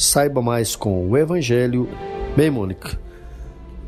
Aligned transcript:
Saiba 0.00 0.40
mais 0.40 0.74
com 0.74 1.10
o 1.10 1.14
Evangelho. 1.14 1.86
Bem, 2.34 2.48
Mônica, 2.48 2.98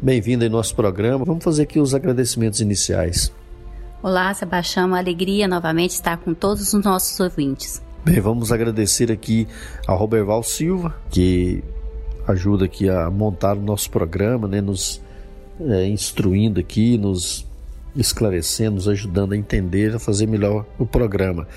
bem-vinda 0.02 0.44
em 0.44 0.48
nosso 0.50 0.76
programa. 0.76 1.24
Vamos 1.24 1.42
fazer 1.42 1.62
aqui 1.62 1.80
os 1.80 1.94
agradecimentos 1.94 2.60
iniciais. 2.60 3.32
Olá, 4.02 4.34
Sebastião, 4.34 4.88
uma 4.88 4.98
alegria 4.98 5.48
novamente 5.48 5.92
estar 5.92 6.18
com 6.18 6.34
todos 6.34 6.74
os 6.74 6.84
nossos 6.84 7.18
ouvintes. 7.18 7.80
Bem, 8.04 8.20
vamos 8.20 8.52
agradecer 8.52 9.10
aqui 9.10 9.48
ao 9.86 9.96
Roberval 9.96 10.42
Silva, 10.42 10.94
que 11.08 11.64
ajuda 12.28 12.66
aqui 12.66 12.90
a 12.90 13.08
montar 13.08 13.56
o 13.56 13.62
nosso 13.62 13.90
programa, 13.90 14.46
né, 14.46 14.60
nos 14.60 15.00
é, 15.62 15.86
instruindo 15.86 16.60
aqui, 16.60 16.98
nos 16.98 17.48
esclarecendo, 17.96 18.74
nos 18.74 18.86
ajudando 18.86 19.32
a 19.32 19.36
entender, 19.36 19.94
a 19.94 19.98
fazer 19.98 20.26
melhor 20.26 20.66
o 20.78 20.84
programa. 20.84 21.48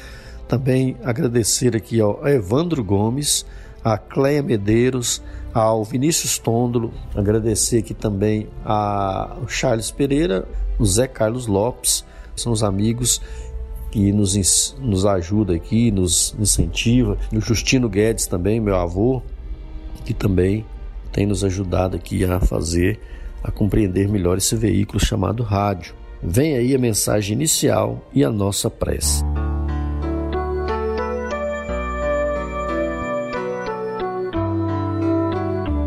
Também 0.47 0.95
agradecer 1.03 1.75
aqui 1.75 1.99
ao 1.99 2.25
Evandro 2.25 2.81
Gomes, 2.85 3.45
a 3.86 4.00
Cleia 4.00 4.41
Medeiros, 4.41 5.22
ao 5.53 5.83
Vinícius 5.83 6.39
Tôndolo, 6.39 6.91
agradecer 7.16 7.78
aqui 7.78 7.94
também 7.94 8.47
ao 8.66 9.47
Charles 9.47 9.92
Pereira, 9.92 10.47
o 10.80 10.86
Zé 10.86 11.08
Carlos 11.08 11.45
Lopes, 11.45 12.03
são 12.36 12.52
os 12.52 12.64
amigos 12.64 13.22
que 13.92 14.11
nos, 14.11 14.75
nos 14.80 15.05
ajuda 15.05 15.53
aqui, 15.53 15.92
nos 15.92 16.36
incentiva. 16.39 17.16
O 17.31 17.39
Justino 17.39 17.88
Guedes 17.88 18.25
também, 18.25 18.59
meu 18.59 18.75
avô, 18.75 19.22
que 20.03 20.16
também 20.16 20.66
tem 21.14 21.27
nos 21.27 21.44
ajudado 21.44 21.95
aqui 21.95 22.25
a 22.25 22.39
fazer, 22.39 22.99
a 23.44 23.52
compreender 23.52 24.09
melhor 24.09 24.38
esse 24.38 24.55
veículo 24.55 24.99
chamado 24.99 25.44
rádio. 25.44 25.94
Vem 26.22 26.55
aí 26.55 26.73
a 26.73 26.80
mensagem 26.80 27.36
inicial 27.36 28.03
e 28.11 28.23
a 28.23 28.31
nossa 28.31 28.67
prece. 28.67 29.23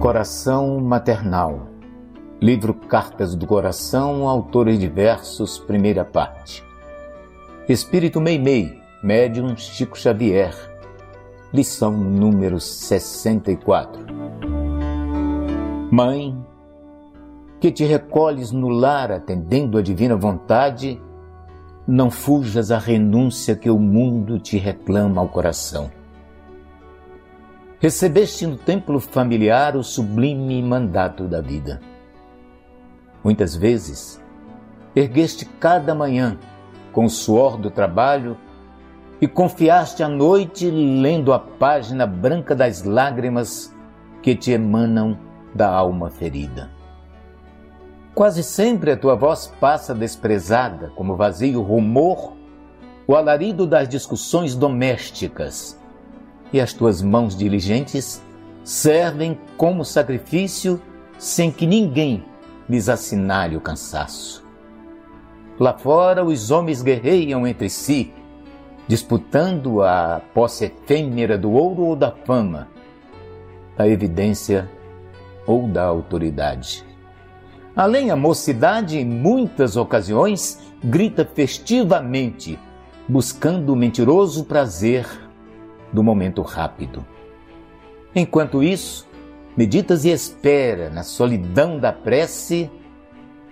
Coração 0.00 0.78
Maternal. 0.78 1.66
Livro 2.40 2.72
Cartas 2.72 3.34
do 3.34 3.48
Coração, 3.48 4.28
autores 4.28 4.78
diversos, 4.78 5.58
primeira 5.58 6.04
parte. 6.04 6.64
Espírito 7.68 8.20
Meimei, 8.20 8.80
médium 9.02 9.56
Chico 9.56 9.98
Xavier. 9.98 10.54
Lição 11.52 11.90
número 11.90 12.60
64. 12.60 14.06
Mãe, 15.90 16.46
que 17.60 17.72
te 17.72 17.82
recolhes 17.82 18.52
no 18.52 18.68
lar 18.68 19.10
atendendo 19.10 19.76
a 19.78 19.82
divina 19.82 20.14
vontade, 20.14 21.02
não 21.88 22.08
fujas 22.08 22.70
à 22.70 22.78
renúncia 22.78 23.56
que 23.56 23.68
o 23.68 23.80
mundo 23.80 24.38
te 24.38 24.58
reclama 24.58 25.20
ao 25.20 25.28
coração 25.28 25.97
recebeste 27.80 28.44
no 28.44 28.56
templo 28.56 28.98
familiar 28.98 29.76
o 29.76 29.84
sublime 29.84 30.60
mandato 30.62 31.28
da 31.28 31.40
vida. 31.40 31.80
Muitas 33.22 33.54
vezes, 33.54 34.20
ergueste 34.96 35.44
cada 35.44 35.94
manhã 35.94 36.36
com 36.92 37.04
o 37.04 37.10
suor 37.10 37.56
do 37.56 37.70
trabalho 37.70 38.36
e 39.20 39.28
confiaste 39.28 40.02
a 40.02 40.08
noite 40.08 40.68
lendo 40.68 41.32
a 41.32 41.38
página 41.38 42.04
branca 42.04 42.54
das 42.54 42.82
lágrimas 42.82 43.72
que 44.22 44.34
te 44.34 44.50
emanam 44.50 45.16
da 45.54 45.68
alma 45.68 46.10
ferida. 46.10 46.70
Quase 48.12 48.42
sempre 48.42 48.90
a 48.90 48.96
tua 48.96 49.14
voz 49.14 49.46
passa 49.60 49.94
desprezada 49.94 50.90
como 50.96 51.14
vazio 51.14 51.62
rumor, 51.62 52.36
o 53.06 53.14
alarido 53.14 53.66
das 53.66 53.88
discussões 53.88 54.56
domésticas 54.56 55.77
e 56.52 56.60
as 56.60 56.72
tuas 56.72 57.02
mãos 57.02 57.36
diligentes 57.36 58.22
servem 58.64 59.38
como 59.56 59.84
sacrifício 59.84 60.80
sem 61.18 61.50
que 61.50 61.66
ninguém 61.66 62.24
lhes 62.68 62.88
assinale 62.88 63.56
o 63.56 63.60
cansaço. 63.60 64.46
Lá 65.58 65.76
fora, 65.76 66.24
os 66.24 66.50
homens 66.50 66.82
guerreiam 66.82 67.46
entre 67.46 67.68
si, 67.68 68.12
disputando 68.86 69.82
a 69.82 70.20
posse 70.32 70.66
efêmera 70.66 71.36
do 71.36 71.50
ouro 71.50 71.82
ou 71.82 71.96
da 71.96 72.12
fama, 72.12 72.68
da 73.76 73.88
evidência 73.88 74.70
ou 75.46 75.66
da 75.66 75.84
autoridade. 75.84 76.84
Além, 77.74 78.10
a 78.10 78.16
mocidade, 78.16 78.98
em 78.98 79.04
muitas 79.04 79.76
ocasiões, 79.76 80.60
grita 80.82 81.24
festivamente, 81.24 82.58
buscando 83.08 83.72
o 83.72 83.76
mentiroso 83.76 84.44
prazer 84.44 85.27
do 85.92 86.02
momento 86.02 86.42
rápido. 86.42 87.04
Enquanto 88.14 88.62
isso, 88.62 89.08
meditas 89.56 90.04
e 90.04 90.10
espera 90.10 90.90
na 90.90 91.02
solidão 91.02 91.78
da 91.78 91.92
prece 91.92 92.70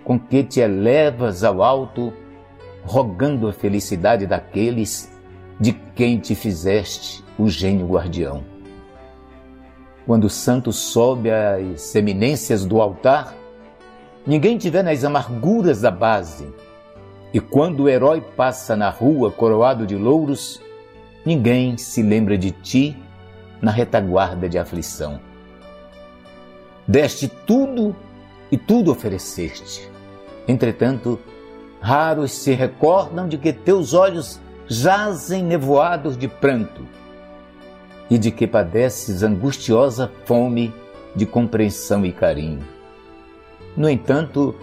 com 0.03 0.17
que 0.17 0.43
te 0.43 0.59
elevas 0.59 1.43
ao 1.43 1.61
alto, 1.61 2.13
rogando 2.83 3.47
a 3.47 3.53
felicidade 3.53 4.25
daqueles 4.25 5.11
de 5.59 5.73
quem 5.73 6.19
te 6.19 6.33
fizeste 6.33 7.23
o 7.37 7.49
gênio 7.49 7.87
guardião. 7.87 8.43
Quando 10.05 10.25
o 10.25 10.29
santo 10.29 10.71
sobe 10.71 11.29
às 11.29 11.93
eminências 11.93 12.65
do 12.65 12.81
altar, 12.81 13.35
ninguém 14.25 14.57
te 14.57 14.69
vê 14.69 14.81
nas 14.81 15.03
amarguras 15.03 15.81
da 15.81 15.91
base, 15.91 16.47
e 17.33 17.41
quando 17.41 17.81
o 17.81 17.89
herói 17.89 18.21
passa 18.21 18.75
na 18.75 18.89
rua 18.89 19.29
coroado 19.29 19.85
de 19.85 19.97
louros, 19.97 20.61
ninguém 21.25 21.77
se 21.77 22.01
lembra 22.01 22.37
de 22.37 22.51
ti 22.51 22.97
na 23.61 23.71
retaguarda 23.71 24.47
de 24.47 24.57
aflição. 24.57 25.19
Deste 26.87 27.27
tudo 27.27 27.95
e 28.51 28.57
tudo 28.57 28.91
ofereceste. 28.91 29.89
Entretanto, 30.47 31.19
raros 31.81 32.31
se 32.31 32.53
recordam 32.53 33.27
de 33.27 33.37
que 33.37 33.51
teus 33.51 33.93
olhos 33.93 34.39
jazem 34.67 35.43
nevoados 35.43 36.17
de 36.17 36.27
pranto 36.27 36.85
e 38.09 38.17
de 38.17 38.31
que 38.31 38.47
padeces 38.47 39.23
angustiosa 39.23 40.11
fome 40.25 40.73
de 41.15 41.25
compreensão 41.25 42.05
e 42.05 42.11
carinho. 42.11 42.65
No 43.75 43.89
entanto, 43.89 44.55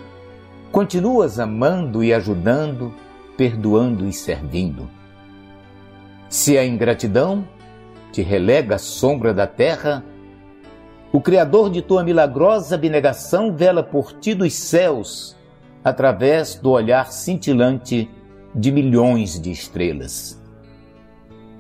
continuas 0.73 1.38
amando 1.38 2.02
e 2.02 2.12
ajudando, 2.12 2.94
perdoando 3.37 4.06
e 4.06 4.12
servindo. 4.12 4.88
Se 6.29 6.59
a 6.59 6.67
ingratidão 6.67 7.47
te 8.12 8.23
relega 8.23 8.76
à 8.76 8.79
sombra 8.79 9.32
da 9.32 9.47
terra, 9.47 10.05
o 11.12 11.21
Criador 11.21 11.71
de 11.71 11.81
tua 11.81 12.03
milagrosa 12.03 12.75
abnegação 12.75 13.55
vela 13.55 13.82
por 13.82 14.12
ti 14.19 14.35
dos 14.35 14.53
céus, 14.55 15.37
através 15.85 16.56
do 16.56 16.71
olhar 16.71 17.12
cintilante 17.12 18.11
de 18.55 18.73
milhões 18.73 19.41
de 19.41 19.50
estrelas. 19.50 20.41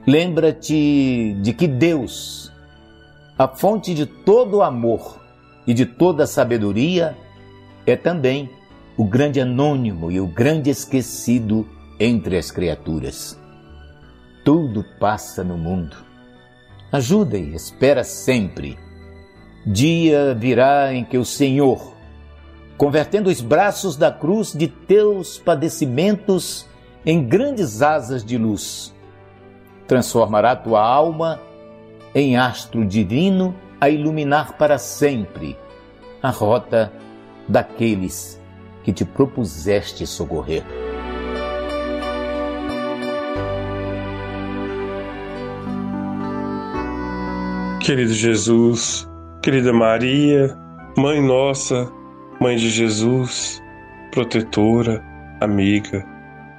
Lembra-te 0.06 1.36
de 1.40 1.52
que 1.52 1.66
Deus, 1.66 2.52
a 3.38 3.48
fonte 3.48 3.94
de 3.94 4.06
todo 4.06 4.58
o 4.58 4.62
amor 4.62 5.20
e 5.66 5.72
de 5.72 5.86
toda 5.86 6.26
sabedoria, 6.26 7.16
é 7.86 7.96
também 7.96 8.50
o 8.96 9.04
grande 9.04 9.40
anônimo 9.40 10.10
e 10.10 10.20
o 10.20 10.26
grande 10.26 10.70
esquecido 10.70 11.66
entre 11.98 12.36
as 12.36 12.50
criaturas. 12.50 13.38
Tudo 14.44 14.84
passa 15.00 15.42
no 15.42 15.56
mundo. 15.56 15.96
Ajuda 16.92 17.38
e 17.38 17.54
espera 17.54 18.04
sempre. 18.04 18.78
Dia 19.66 20.34
virá 20.34 20.92
em 20.92 21.02
que 21.02 21.16
o 21.16 21.24
Senhor, 21.24 21.94
convertendo 22.76 23.30
os 23.30 23.40
braços 23.40 23.96
da 23.96 24.12
cruz 24.12 24.52
de 24.52 24.68
teus 24.68 25.38
padecimentos 25.38 26.66
em 27.06 27.26
grandes 27.26 27.80
asas 27.80 28.22
de 28.22 28.36
luz. 28.36 28.94
Transformará 29.88 30.54
tua 30.54 30.82
alma 30.82 31.40
em 32.14 32.36
astro 32.36 32.84
divino 32.84 33.54
a 33.80 33.88
iluminar 33.88 34.58
para 34.58 34.76
sempre 34.76 35.58
a 36.22 36.28
rota 36.28 36.92
daqueles 37.48 38.38
que 38.82 38.92
te 38.92 39.06
propuseste 39.06 40.06
socorrer. 40.06 40.83
Querido 47.84 48.14
Jesus, 48.14 49.06
querida 49.42 49.70
Maria, 49.70 50.56
Mãe 50.96 51.20
Nossa, 51.20 51.92
Mãe 52.40 52.56
de 52.56 52.70
Jesus, 52.70 53.62
protetora, 54.10 55.04
amiga, 55.42 56.02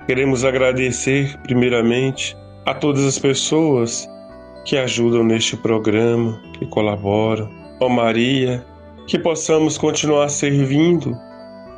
queremos 0.06 0.46
agradecer 0.46 1.36
primeiramente 1.42 2.38
a 2.68 2.76
todas 2.76 3.04
as 3.04 3.18
pessoas 3.18 4.08
que 4.66 4.78
ajudam 4.78 5.24
neste 5.24 5.58
programa, 5.58 6.40
que 6.60 6.68
colaboram. 6.68 7.50
Ó 7.80 7.90
Maria, 7.90 8.64
que 9.08 9.18
possamos 9.18 9.80
continuar 9.80 10.30
servindo, 10.30 11.18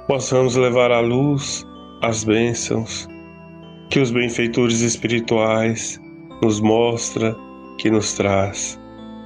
possamos 0.10 0.58
levar 0.58 0.92
à 0.92 1.00
luz 1.00 1.66
as 2.02 2.26
bênçãos 2.26 3.08
que 3.90 4.02
os 4.02 4.12
benfeitores 4.12 4.82
espirituais 4.82 5.98
nos 6.44 6.60
mostra, 6.60 7.34
que 7.78 7.90
nos 7.90 8.12
traz. 8.12 8.78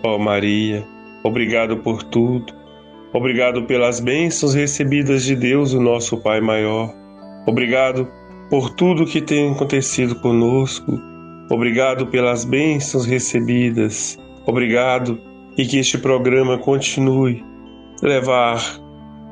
Ó 0.03 0.15
oh 0.15 0.19
Maria, 0.19 0.83
obrigado 1.23 1.77
por 1.77 2.01
tudo. 2.01 2.51
Obrigado 3.13 3.63
pelas 3.63 3.99
bênçãos 3.99 4.55
recebidas 4.55 5.23
de 5.23 5.35
Deus, 5.35 5.73
o 5.73 5.79
nosso 5.79 6.17
Pai 6.17 6.41
maior. 6.41 6.91
Obrigado 7.45 8.07
por 8.49 8.71
tudo 8.71 9.05
que 9.05 9.21
tem 9.21 9.51
acontecido 9.51 10.15
conosco. 10.15 10.91
Obrigado 11.51 12.07
pelas 12.07 12.43
bênçãos 12.43 13.05
recebidas. 13.05 14.17
Obrigado 14.47 15.19
e 15.55 15.67
que 15.67 15.77
este 15.77 15.99
programa 15.99 16.57
continue 16.57 17.43
levar 18.01 18.59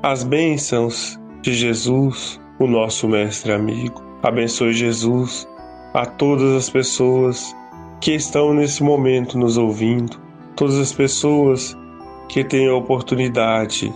as 0.04 0.24
bênçãos 0.24 1.20
de 1.42 1.54
Jesus, 1.54 2.40
o 2.60 2.68
nosso 2.68 3.08
mestre 3.08 3.54
amigo. 3.54 4.04
Abençoe 4.22 4.74
Jesus 4.74 5.48
a 5.96 6.06
todas 6.06 6.56
as 6.56 6.70
pessoas 6.70 7.56
que 8.00 8.12
estão 8.14 8.54
nesse 8.54 8.84
momento 8.84 9.36
nos 9.36 9.58
ouvindo 9.58 10.29
todas 10.60 10.78
as 10.78 10.92
pessoas 10.92 11.76
que 12.28 12.44
têm 12.44 12.68
a 12.68 12.76
oportunidade 12.76 13.94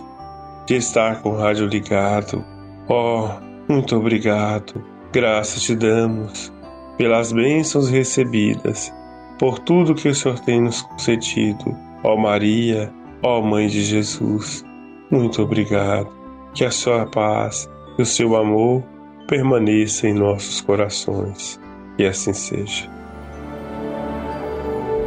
de 0.66 0.76
estar 0.76 1.20
com 1.20 1.32
o 1.32 1.36
rádio 1.36 1.66
ligado. 1.66 2.42
Oh, 2.88 3.28
muito 3.68 3.94
obrigado. 3.94 4.82
Graças 5.12 5.62
te 5.62 5.76
damos 5.76 6.50
pelas 6.96 7.32
bênçãos 7.32 7.90
recebidas, 7.90 8.90
por 9.38 9.58
tudo 9.58 9.94
que 9.94 10.08
o 10.08 10.14
Senhor 10.14 10.38
tem 10.40 10.62
nos 10.62 10.80
concedido. 10.80 11.76
Ó 12.02 12.14
oh 12.14 12.16
Maria, 12.16 12.90
ó 13.22 13.40
oh 13.40 13.42
Mãe 13.42 13.66
de 13.66 13.82
Jesus, 13.82 14.64
muito 15.10 15.42
obrigado. 15.42 16.08
Que 16.54 16.64
a 16.64 16.70
sua 16.70 17.04
paz 17.04 17.68
e 17.98 18.02
o 18.02 18.06
seu 18.06 18.36
amor 18.36 18.82
permaneçam 19.28 20.08
em 20.08 20.14
nossos 20.14 20.62
corações. 20.62 21.60
E 21.98 22.06
assim 22.06 22.32
seja. 22.32 22.88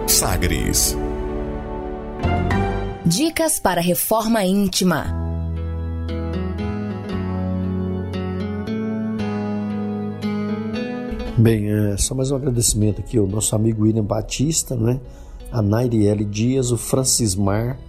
Sagres 0.05 0.95
Dicas 3.07 3.57
para 3.57 3.79
reforma 3.79 4.43
íntima. 4.43 5.05
Bem, 11.37 11.71
é, 11.71 11.95
só 11.95 12.13
mais 12.13 12.31
um 12.31 12.35
agradecimento 12.35 12.99
aqui 12.99 13.17
ao 13.17 13.25
nosso 13.25 13.55
amigo 13.55 13.83
William 13.83 14.03
Batista, 14.03 14.75
né? 14.75 14.99
a 15.53 15.61
Nairiele 15.61 16.25
Dias, 16.25 16.69
o 16.71 16.77
Francismar 16.77 17.79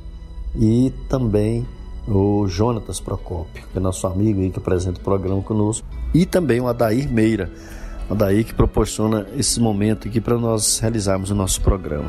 e 0.55 0.93
também 1.09 1.67
o 2.06 2.47
Jonatas 2.47 3.00
Procópio, 3.00 3.65
que 3.73 3.76
é 3.76 3.81
nosso 3.81 4.06
amigo 4.06 4.41
aí 4.41 4.50
que 4.50 4.61
apresenta 4.61 5.00
o 5.00 5.03
programa 5.03 5.43
conosco, 5.43 5.85
e 6.15 6.25
também 6.25 6.61
o 6.61 6.69
Adair 6.69 7.11
Meira, 7.11 7.50
o 8.09 8.12
Adair 8.12 8.47
que 8.47 8.55
proporciona 8.55 9.26
esse 9.37 9.59
momento 9.59 10.06
aqui 10.06 10.20
para 10.20 10.38
nós 10.38 10.79
realizarmos 10.79 11.32
o 11.32 11.35
nosso 11.35 11.61
programa. 11.61 12.09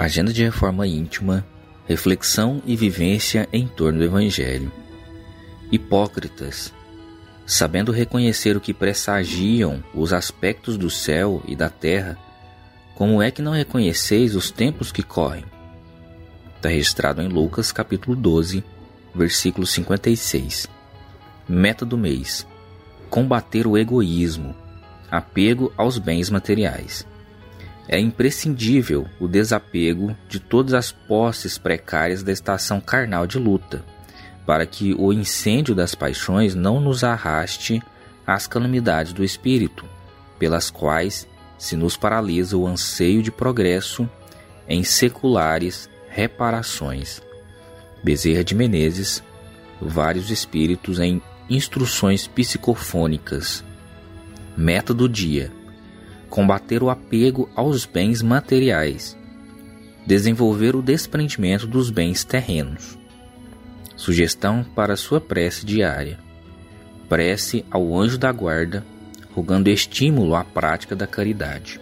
Agenda 0.00 0.32
de 0.32 0.42
reforma 0.42 0.86
íntima, 0.86 1.46
reflexão 1.86 2.62
e 2.64 2.74
vivência 2.74 3.46
em 3.52 3.68
torno 3.68 3.98
do 3.98 4.04
Evangelho. 4.06 4.72
Hipócritas, 5.70 6.72
sabendo 7.44 7.92
reconhecer 7.92 8.56
o 8.56 8.62
que 8.62 8.72
pressagiam 8.72 9.84
os 9.94 10.14
aspectos 10.14 10.78
do 10.78 10.88
céu 10.88 11.42
e 11.46 11.54
da 11.54 11.68
terra, 11.68 12.16
como 12.94 13.20
é 13.20 13.30
que 13.30 13.42
não 13.42 13.52
reconheceis 13.52 14.34
os 14.34 14.50
tempos 14.50 14.90
que 14.90 15.02
correm? 15.02 15.44
Está 16.56 16.70
registrado 16.70 17.20
em 17.20 17.28
Lucas 17.28 17.70
capítulo 17.70 18.16
12, 18.16 18.64
versículo 19.14 19.66
56. 19.66 20.66
Meta 21.46 21.84
do 21.84 21.98
mês: 21.98 22.46
combater 23.10 23.66
o 23.66 23.76
egoísmo, 23.76 24.56
apego 25.10 25.70
aos 25.76 25.98
bens 25.98 26.30
materiais. 26.30 27.06
É 27.92 27.98
imprescindível 27.98 29.08
o 29.18 29.26
desapego 29.26 30.16
de 30.28 30.38
todas 30.38 30.74
as 30.74 30.92
posses 30.92 31.58
precárias 31.58 32.22
da 32.22 32.30
estação 32.30 32.80
carnal 32.80 33.26
de 33.26 33.36
luta, 33.36 33.84
para 34.46 34.64
que 34.64 34.94
o 34.94 35.12
incêndio 35.12 35.74
das 35.74 35.92
paixões 35.92 36.54
não 36.54 36.78
nos 36.78 37.02
arraste 37.02 37.82
às 38.24 38.46
calamidades 38.46 39.12
do 39.12 39.24
espírito, 39.24 39.84
pelas 40.38 40.70
quais 40.70 41.26
se 41.58 41.74
nos 41.74 41.96
paralisa 41.96 42.56
o 42.56 42.64
anseio 42.64 43.24
de 43.24 43.32
progresso 43.32 44.08
em 44.68 44.84
seculares 44.84 45.90
reparações. 46.08 47.20
Bezerra 48.04 48.44
de 48.44 48.54
Menezes, 48.54 49.20
Vários 49.82 50.30
Espíritos 50.30 51.00
em 51.00 51.20
Instruções 51.50 52.28
Psicofônicas. 52.28 53.64
Meta 54.56 54.94
do 54.94 55.08
dia 55.08 55.50
combater 56.30 56.82
o 56.82 56.88
apego 56.88 57.50
aos 57.56 57.84
bens 57.84 58.22
materiais, 58.22 59.18
desenvolver 60.06 60.76
o 60.76 60.80
desprendimento 60.80 61.66
dos 61.66 61.90
bens 61.90 62.24
terrenos. 62.24 62.96
Sugestão 63.96 64.64
para 64.74 64.96
sua 64.96 65.20
prece 65.20 65.66
diária: 65.66 66.18
prece 67.08 67.66
ao 67.70 67.98
anjo 67.98 68.16
da 68.16 68.32
guarda, 68.32 68.86
rogando 69.34 69.68
estímulo 69.68 70.34
à 70.36 70.44
prática 70.44 70.94
da 70.96 71.06
caridade. 71.06 71.80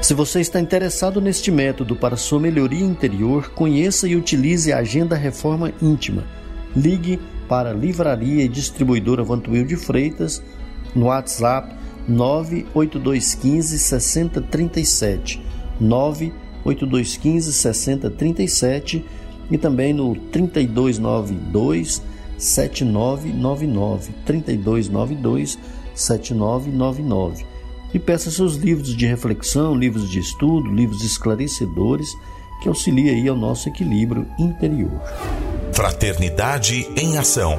Se 0.00 0.14
você 0.14 0.40
está 0.40 0.58
interessado 0.58 1.20
neste 1.20 1.50
método 1.50 1.94
para 1.94 2.16
sua 2.16 2.40
melhoria 2.40 2.84
interior, 2.84 3.50
conheça 3.50 4.08
e 4.08 4.16
utilize 4.16 4.72
a 4.72 4.78
Agenda 4.78 5.14
Reforma 5.14 5.72
Íntima. 5.82 6.24
Ligue 6.74 7.20
para 7.46 7.72
Livraria 7.74 8.44
e 8.44 8.48
Distribuidora 8.48 9.22
Vantuil 9.22 9.66
de 9.66 9.76
Freitas 9.76 10.42
no 10.94 11.06
WhatsApp 11.06 11.79
98215 12.08 13.78
6037, 13.78 15.40
98215 15.80 17.52
6037 17.52 19.04
e 19.50 19.58
também 19.58 19.92
no 19.92 20.14
3292 20.14 22.02
7999, 22.38 24.12
3292 24.24 25.58
7999. 25.94 27.46
E 27.92 27.98
peça 27.98 28.30
seus 28.30 28.54
livros 28.54 28.96
de 28.96 29.06
reflexão, 29.06 29.74
livros 29.74 30.08
de 30.08 30.20
estudo, 30.20 30.72
livros 30.72 31.02
esclarecedores 31.02 32.08
que 32.62 32.68
auxiliem 32.68 33.10
aí 33.10 33.28
ao 33.28 33.36
nosso 33.36 33.68
equilíbrio 33.68 34.26
interior. 34.38 34.90
Fraternidade 35.72 36.88
em 36.96 37.18
ação 37.18 37.58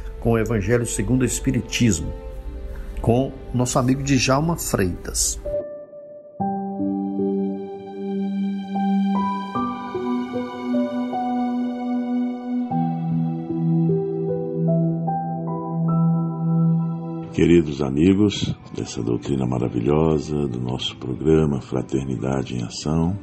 com 0.21 0.33
o 0.33 0.37
Evangelho 0.37 0.85
segundo 0.85 1.23
o 1.23 1.25
Espiritismo, 1.25 2.13
com 3.01 3.33
nosso 3.53 3.77
amigo 3.77 4.03
Djalma 4.03 4.55
Freitas. 4.55 5.41
Queridos 17.33 17.81
amigos 17.81 18.55
dessa 18.75 19.01
doutrina 19.01 19.47
maravilhosa 19.47 20.47
do 20.47 20.59
nosso 20.59 20.95
programa 20.97 21.59
Fraternidade 21.59 22.55
em 22.55 22.63
Ação, 22.63 23.17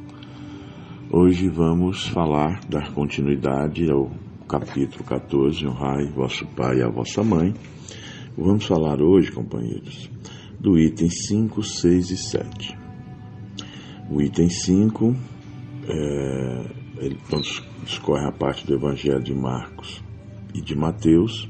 hoje 1.09 1.47
vamos 1.47 2.05
falar, 2.09 2.59
dar 2.67 2.91
continuidade 2.93 3.89
ao 3.89 4.11
capítulo 4.49 5.03
14, 5.03 5.67
Honrai 5.67 6.07
vosso 6.07 6.43
pai 6.47 6.79
e 6.79 6.81
a 6.81 6.89
vossa 6.89 7.23
mãe. 7.23 7.53
Vamos 8.35 8.65
falar 8.65 8.99
hoje, 8.99 9.31
companheiros, 9.31 10.09
do 10.59 10.75
item 10.75 11.07
5, 11.07 11.61
6 11.61 12.09
e 12.09 12.17
7. 12.17 12.77
O 14.09 14.19
item 14.19 14.49
5, 14.49 15.15
é, 15.87 16.65
ele 16.97 17.19
discorre 17.83 18.25
a 18.25 18.31
parte 18.31 18.65
do 18.65 18.73
Evangelho 18.73 19.21
de 19.21 19.35
Marcos 19.35 20.03
e 20.55 20.61
de 20.61 20.75
Mateus. 20.75 21.47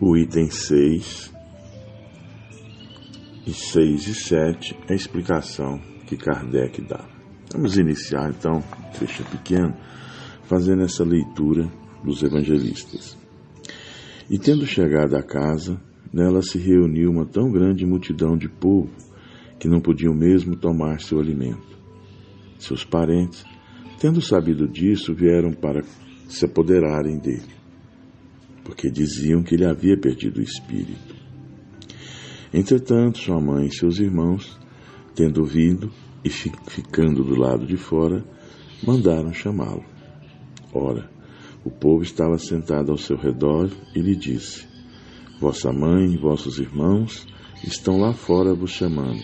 O 0.00 0.16
item 0.16 0.48
6 0.48 1.34
e 3.46 3.52
6 3.52 4.08
e 4.08 4.14
7 4.14 4.78
é 4.88 4.92
a 4.94 4.96
explicação 4.96 5.78
que 6.06 6.16
Kardec 6.16 6.80
dá. 6.80 7.04
Vamos 7.52 7.76
iniciar 7.76 8.30
então, 8.30 8.56
um 8.56 9.30
pequeno, 9.36 9.76
fazendo 10.44 10.82
essa 10.82 11.04
leitura 11.04 11.68
dos 12.04 12.22
evangelistas. 12.22 13.16
E 14.28 14.38
tendo 14.38 14.64
chegado 14.66 15.16
à 15.16 15.22
casa, 15.22 15.80
nela 16.12 16.42
se 16.42 16.58
reuniu 16.58 17.10
uma 17.10 17.26
tão 17.26 17.50
grande 17.50 17.84
multidão 17.84 18.36
de 18.36 18.48
povo 18.48 18.90
que 19.58 19.68
não 19.68 19.80
podiam 19.80 20.14
mesmo 20.14 20.56
tomar 20.56 21.00
seu 21.00 21.18
alimento. 21.18 21.78
Seus 22.58 22.84
parentes, 22.84 23.44
tendo 23.98 24.20
sabido 24.20 24.66
disso, 24.66 25.14
vieram 25.14 25.52
para 25.52 25.82
se 26.28 26.44
apoderarem 26.44 27.18
dele, 27.18 27.54
porque 28.64 28.90
diziam 28.90 29.42
que 29.42 29.54
ele 29.54 29.66
havia 29.66 29.98
perdido 29.98 30.38
o 30.38 30.42
espírito. 30.42 31.14
Entretanto, 32.52 33.18
sua 33.18 33.40
mãe 33.40 33.66
e 33.66 33.74
seus 33.74 33.98
irmãos, 33.98 34.58
tendo 35.14 35.40
ouvido 35.40 35.90
e 36.24 36.30
ficando 36.30 37.22
do 37.22 37.38
lado 37.38 37.66
de 37.66 37.76
fora, 37.76 38.24
mandaram 38.84 39.32
chamá-lo. 39.32 39.84
Ora, 40.72 41.10
o 41.64 41.70
povo 41.70 42.02
estava 42.02 42.38
sentado 42.38 42.90
ao 42.90 42.96
seu 42.96 43.16
redor 43.16 43.70
e 43.94 44.00
lhe 44.00 44.16
disse: 44.16 44.66
Vossa 45.40 45.72
mãe 45.72 46.12
e 46.12 46.18
vossos 46.18 46.58
irmãos 46.58 47.26
estão 47.64 47.98
lá 47.98 48.12
fora 48.12 48.54
vos 48.54 48.70
chamando. 48.70 49.22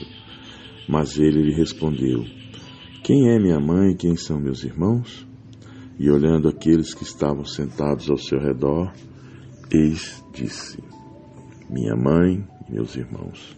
Mas 0.88 1.19
ele 1.19 1.43
lhe 1.43 1.55
respondeu: 1.55 2.25
Quem 3.02 3.31
é 3.31 3.38
minha 3.38 3.59
mãe 3.59 3.93
e 3.93 3.97
quem 3.97 4.16
são 4.16 4.38
meus 4.38 4.64
irmãos? 4.64 5.26
E 5.99 6.11
olhando 6.11 6.49
aqueles 6.49 6.93
que 6.93 7.05
estavam 7.05 7.45
sentados 7.45 8.11
ao 8.11 8.19
seu 8.19 8.38
redor, 8.38 8.93
eis 9.73 10.23
disse: 10.33 10.78
Minha 11.71 11.97
mãe 11.97 12.47
meus 12.69 12.97
irmãos. 12.97 13.57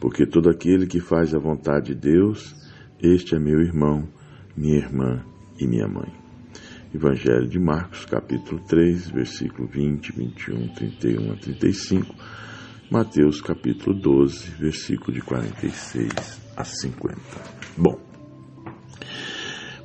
Porque 0.00 0.26
todo 0.26 0.48
aquele 0.48 0.86
que 0.86 0.98
faz 0.98 1.34
a 1.34 1.38
vontade 1.38 1.94
de 1.94 2.00
Deus, 2.00 2.54
este 3.00 3.36
é 3.36 3.38
meu 3.38 3.60
irmão, 3.60 4.08
minha 4.56 4.78
irmã 4.78 5.24
e 5.60 5.66
minha 5.66 5.86
mãe. 5.86 6.21
Evangelho 6.94 7.48
de 7.48 7.58
Marcos, 7.58 8.04
capítulo 8.04 8.60
3, 8.66 9.10
versículo 9.10 9.66
20, 9.68 10.12
21, 10.12 10.68
31 10.68 11.32
a 11.32 11.36
35. 11.36 12.14
Mateus, 12.90 13.40
capítulo 13.40 13.98
12, 13.98 14.50
versículo 14.58 15.12
de 15.12 15.22
46 15.22 16.10
a 16.56 16.64
50. 16.64 17.20
Bom, 17.76 17.98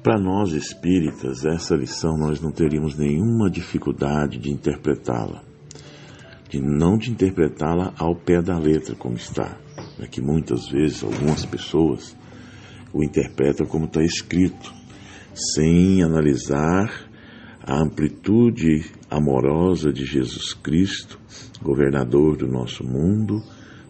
para 0.03 0.19
nós 0.19 0.51
espíritas, 0.53 1.45
essa 1.45 1.75
lição 1.75 2.17
nós 2.17 2.41
não 2.41 2.51
teríamos 2.51 2.97
nenhuma 2.97 3.49
dificuldade 3.49 4.37
de 4.37 4.51
interpretá-la 4.51 5.47
de 6.49 6.61
não 6.61 6.97
de 6.97 7.11
interpretá-la 7.11 7.93
ao 7.97 8.15
pé 8.15 8.41
da 8.41 8.57
letra 8.57 8.95
como 8.95 9.15
está. 9.15 9.57
É 9.99 10.07
que 10.07 10.21
muitas 10.21 10.69
vezes 10.69 11.03
algumas 11.03 11.45
pessoas 11.45 12.15
o 12.93 13.03
interpretam 13.03 13.65
como 13.65 13.85
está 13.85 14.01
escrito, 14.01 14.73
sem 15.37 16.01
analisar 16.01 16.91
a 17.63 17.81
amplitude 17.81 18.85
amorosa 19.09 19.91
de 19.93 20.03
Jesus 20.03 20.53
Cristo, 20.53 21.19
governador 21.61 22.37
do 22.37 22.47
nosso 22.47 22.83
mundo, 22.83 23.43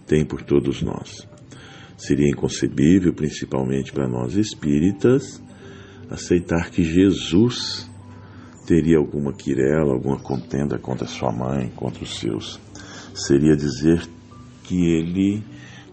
tem 0.06 0.26
por 0.26 0.42
todos 0.42 0.82
nós. 0.82 1.28
Seria 1.98 2.30
inconcebível, 2.30 3.14
principalmente 3.14 3.94
para 3.94 4.10
nós 4.10 4.36
espíritas, 4.36 5.42
aceitar 6.10 6.70
que 6.70 6.84
Jesus 6.84 7.90
teria 8.68 8.98
alguma 8.98 9.32
quirela, 9.32 9.94
alguma 9.94 10.20
contenda 10.20 10.78
contra 10.78 11.08
sua 11.08 11.32
mãe, 11.32 11.72
contra 11.76 12.04
os 12.04 12.20
seus. 12.20 12.60
Seria 13.14 13.56
dizer 13.56 14.06
que 14.64 14.76
ele 14.76 15.42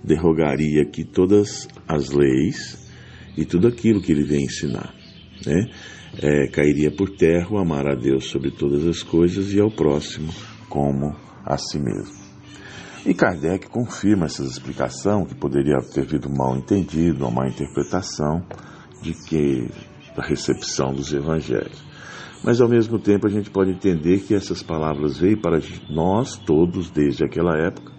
derrogaria 0.03 0.83
aqui 0.83 1.05
todas 1.05 1.69
as 1.87 2.11
leis 2.11 2.77
e 3.37 3.45
tudo 3.45 3.69
aquilo 3.69 4.03
que 4.03 4.11
ele 4.11 4.25
vem 4.25 4.45
ensinar. 4.45 5.04
Né? 5.47 5.71
É, 6.23 6.47
cairia 6.49 6.91
por 6.91 7.11
terra 7.11 7.49
o 7.51 7.59
amar 7.59 7.87
a 7.87 7.95
Deus 7.95 8.27
sobre 8.27 8.51
todas 8.51 8.87
as 8.87 9.03
coisas 9.03 9.53
e 9.53 9.61
ao 9.61 9.71
próximo 9.71 10.33
como 10.69 11.15
a 11.45 11.57
si 11.57 11.79
mesmo. 11.79 12.25
E 13.07 13.13
Kardec 13.13 13.69
confirma 13.69 14.27
essa 14.27 14.43
explicação, 14.43 15.27
que 15.27 15.35
poderia 15.35 15.79
ter 15.93 16.01
havido 16.01 16.31
mal 16.31 16.57
entendido, 16.57 17.27
uma 17.27 17.43
má 17.43 17.49
interpretação 17.49 18.43
de 19.03 19.13
que 19.13 19.69
da 20.17 20.23
recepção 20.23 20.95
dos 20.95 21.13
evangelhos. 21.13 21.85
Mas 22.43 22.61
ao 22.61 22.69
mesmo 22.69 22.99
tempo 22.99 23.27
a 23.27 23.31
gente 23.31 23.51
pode 23.51 23.71
entender 23.71 24.21
que 24.21 24.35
essas 24.35 24.63
palavras 24.63 25.19
veio 25.19 25.41
para 25.41 25.59
nós 25.91 26.37
todos 26.37 26.91
desde 26.91 27.25
aquela 27.25 27.59
época, 27.59 27.93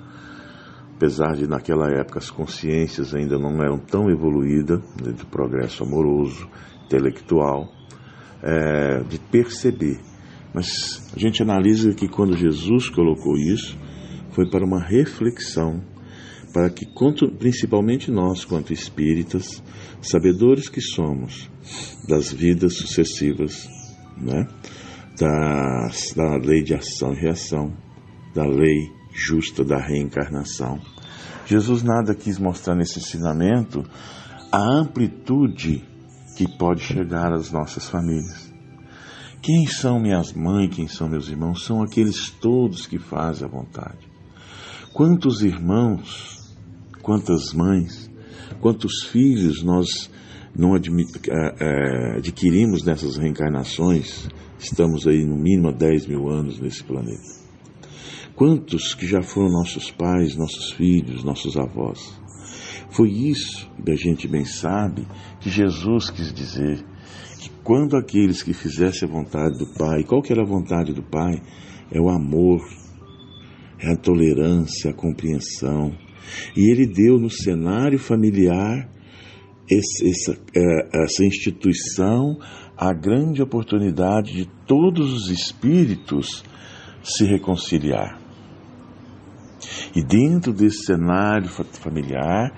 apesar 0.96 1.36
de 1.36 1.48
naquela 1.48 1.90
época 1.92 2.20
as 2.20 2.32
consciências 2.32 3.14
ainda 3.14 3.38
não 3.38 3.62
eram 3.62 3.78
tão 3.78 4.10
evoluídas 4.10 4.80
né, 5.04 5.12
do 5.12 5.26
progresso 5.28 5.84
amoroso, 5.84 6.48
intelectual, 6.86 7.72
é, 8.42 9.04
de 9.04 9.20
perceber. 9.20 10.00
Mas 10.54 11.12
a 11.16 11.20
gente 11.20 11.42
analisa 11.42 11.94
que 11.94 12.08
quando 12.08 12.38
Jesus 12.38 12.90
colocou 12.90 13.36
isso, 13.38 13.78
foi 14.32 14.50
para 14.50 14.66
uma 14.66 14.80
reflexão, 14.80 15.82
para 16.54 16.70
que, 16.70 16.86
principalmente 17.38 18.10
nós, 18.10 18.46
quanto 18.46 18.72
espíritas, 18.72 19.62
sabedores 20.02 20.70
que 20.70 20.80
somos 20.80 21.50
das 22.08 22.32
vidas 22.32 22.76
sucessivas 22.76 23.68
né? 24.18 24.48
da, 25.20 25.90
da 26.16 26.38
lei 26.38 26.64
de 26.64 26.74
ação 26.74 27.14
e 27.14 27.20
reação, 27.20 27.74
da 28.34 28.46
lei 28.46 28.92
justa 29.14 29.64
da 29.64 29.78
reencarnação. 29.78 30.80
Jesus 31.46 31.84
nada 31.84 32.16
quis 32.16 32.40
mostrar 32.40 32.76
nesse 32.76 33.00
ensinamento 33.00 33.84
a 34.52 34.60
amplitude 34.80 35.84
que 36.36 36.48
pode 36.58 36.82
chegar 36.82 37.32
às 37.34 37.52
nossas 37.52 37.90
famílias. 37.90 38.54
Quem 39.42 39.68
são 39.68 40.00
minhas 40.00 40.34
mães, 40.34 40.76
quem 40.76 40.88
são 40.88 41.08
meus 41.08 41.30
irmãos? 41.30 41.64
São 41.64 41.82
aqueles 41.82 42.30
todos 42.30 42.88
que 42.88 42.98
fazem 42.98 43.48
a 43.48 43.52
vontade. 43.52 44.10
Quantos 44.92 45.42
irmãos, 45.42 46.56
quantas 47.02 47.54
mães, 47.54 48.10
quantos 48.60 49.04
filhos 49.04 49.64
nós 49.64 50.10
não 50.58 50.76
é, 50.76 50.80
é, 50.80 52.18
adquirimos 52.18 52.84
nessas 52.84 53.18
reencarnações, 53.18 54.28
estamos 54.58 55.06
aí 55.06 55.26
no 55.26 55.36
mínimo 55.36 55.70
há 55.70 55.72
10 55.72 56.08
mil 56.08 56.30
anos 56.30 56.60
nesse 56.60 56.84
planeta. 56.84 57.46
Quantos 58.36 58.94
que 58.94 59.06
já 59.06 59.22
foram 59.22 59.50
nossos 59.50 59.92
pais, 59.92 60.36
nossos 60.36 60.72
filhos, 60.72 61.24
nossos 61.24 61.56
avós? 61.56 62.25
Foi 62.96 63.10
isso 63.10 63.70
que 63.84 63.92
a 63.92 63.96
gente 63.96 64.26
bem 64.26 64.46
sabe 64.46 65.06
que 65.42 65.50
Jesus 65.50 66.10
quis 66.10 66.34
dizer 66.34 66.82
que 67.40 67.50
quando 67.62 67.98
aqueles 67.98 68.42
que 68.42 68.54
fizessem 68.54 69.08
a 69.08 69.12
vontade 69.12 69.58
do 69.58 69.68
Pai, 69.74 70.04
qual 70.04 70.22
que 70.22 70.32
era 70.32 70.44
a 70.44 70.48
vontade 70.48 70.94
do 70.94 71.04
Pai? 71.04 71.42
É 71.92 72.00
o 72.00 72.10
amor, 72.10 72.62
é 73.80 73.92
a 73.92 73.98
tolerância, 73.98 74.92
a 74.92 74.94
compreensão. 74.94 75.94
E 76.56 76.72
ele 76.72 76.88
deu 76.88 77.20
no 77.20 77.30
cenário 77.30 78.00
familiar 78.00 78.90
esse, 79.70 80.10
essa, 80.10 80.38
é, 80.56 81.04
essa 81.04 81.26
instituição 81.26 82.40
a 82.78 82.94
grande 82.94 83.42
oportunidade 83.42 84.34
de 84.34 84.46
todos 84.66 85.12
os 85.12 85.30
espíritos 85.30 86.46
se 87.04 87.26
reconciliar. 87.26 88.22
E 89.94 90.02
dentro 90.04 90.54
desse 90.54 90.86
cenário 90.86 91.50
familiar, 91.50 92.54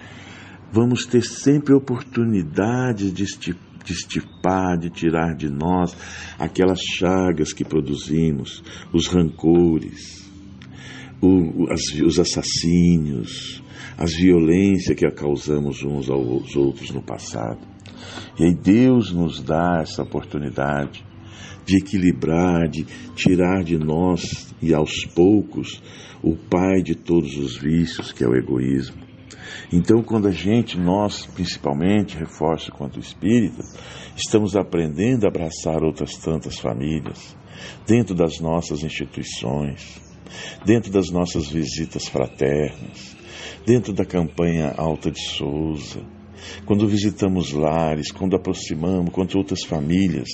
vamos 0.72 1.06
ter 1.06 1.24
sempre 1.24 1.74
oportunidade 1.74 3.12
de 3.12 3.24
estipar, 3.24 4.78
de 4.78 4.90
tirar 4.90 5.36
de 5.36 5.50
nós 5.50 5.96
aquelas 6.38 6.80
chagas 6.82 7.54
que 7.54 7.64
produzimos, 7.64 8.64
os 8.94 9.08
rancores, 9.08 10.30
o, 11.22 11.72
as, 11.72 11.82
os 12.02 12.20
assassínios, 12.20 13.64
as 13.98 14.14
violências 14.14 14.96
que 14.96 15.10
causamos 15.10 15.84
uns 15.84 16.10
aos 16.10 16.56
outros 16.56 16.92
no 16.92 17.02
passado. 17.02 17.60
E 18.40 18.44
aí 18.44 18.54
Deus 18.54 19.12
nos 19.12 19.42
dá 19.42 19.80
essa 19.82 20.04
oportunidade 20.04 21.04
de 21.66 21.78
equilibrar, 21.78 22.68
de 22.70 22.86
tirar 23.16 23.64
de 23.64 23.78
nós 23.78 24.54
e 24.62 24.74
aos 24.74 25.06
poucos 25.06 25.82
o 26.22 26.36
pai 26.36 26.82
de 26.82 26.96
todos 26.96 27.38
os 27.38 27.58
vícios, 27.58 28.12
que 28.12 28.24
é 28.24 28.28
o 28.28 28.36
egoísmo. 28.36 29.07
Então, 29.72 30.02
quando 30.02 30.28
a 30.28 30.32
gente, 30.32 30.78
nós 30.78 31.26
principalmente, 31.26 32.18
reforço 32.18 32.72
quanto 32.72 33.00
espírita, 33.00 33.64
estamos 34.16 34.56
aprendendo 34.56 35.26
a 35.26 35.30
abraçar 35.30 35.84
outras 35.84 36.16
tantas 36.16 36.58
famílias, 36.58 37.36
dentro 37.86 38.16
das 38.16 38.40
nossas 38.40 38.84
instituições, 38.84 40.02
dentro 40.66 40.92
das 40.92 41.10
nossas 41.10 41.50
visitas 41.50 42.08
fraternas, 42.08 43.18
dentro 43.66 43.92
da 43.92 44.06
campanha 44.06 44.74
Alta 44.78 45.12
de 45.12 45.22
Souza, 45.22 46.02
quando 46.66 46.88
visitamos 46.88 47.52
lares, 47.52 48.12
quando 48.12 48.36
aproximamos, 48.36 49.12
quando 49.12 49.36
outras 49.36 49.64
famílias, 49.64 50.30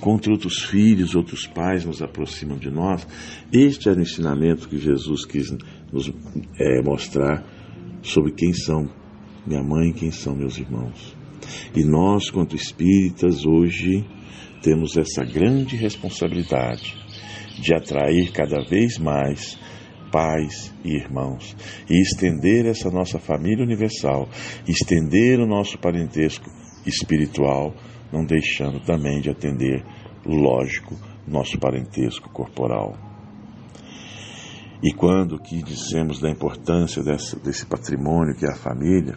quando 0.00 0.30
outros 0.30 0.62
filhos, 0.64 1.14
outros 1.14 1.46
pais 1.46 1.84
nos 1.86 2.02
aproximam 2.02 2.58
de 2.58 2.70
nós, 2.70 3.06
este 3.52 3.88
era 3.88 3.98
o 3.98 4.02
ensinamento 4.02 4.68
que 4.68 4.76
Jesus 4.76 5.24
quis 5.24 5.50
nos 5.92 6.12
é, 6.58 6.82
mostrar 6.82 7.44
sobre 8.04 8.32
quem 8.32 8.52
são 8.52 8.88
minha 9.44 9.62
mãe 9.62 9.88
e 9.88 9.94
quem 9.94 10.12
são 10.12 10.36
meus 10.36 10.58
irmãos. 10.58 11.16
E 11.74 11.82
nós, 11.82 12.30
quanto 12.30 12.54
espíritas, 12.54 13.44
hoje 13.44 14.04
temos 14.62 14.96
essa 14.96 15.24
grande 15.24 15.76
responsabilidade 15.76 16.96
de 17.60 17.74
atrair 17.74 18.30
cada 18.32 18.62
vez 18.64 18.98
mais 18.98 19.58
pais 20.10 20.72
e 20.84 20.94
irmãos, 20.94 21.56
e 21.90 22.00
estender 22.00 22.66
essa 22.66 22.88
nossa 22.88 23.18
família 23.18 23.64
universal, 23.64 24.28
estender 24.66 25.40
o 25.40 25.46
nosso 25.46 25.76
parentesco 25.76 26.48
espiritual, 26.86 27.74
não 28.12 28.24
deixando 28.24 28.78
também 28.84 29.20
de 29.20 29.30
atender, 29.30 29.84
lógico, 30.24 30.94
nosso 31.26 31.58
parentesco 31.58 32.30
corporal. 32.30 33.13
E 34.84 34.92
quando 34.92 35.38
que 35.38 35.62
dizemos 35.62 36.20
da 36.20 36.28
importância 36.28 37.02
desse, 37.02 37.36
desse 37.40 37.64
patrimônio 37.64 38.36
que 38.36 38.44
é 38.44 38.50
a 38.50 38.54
família, 38.54 39.16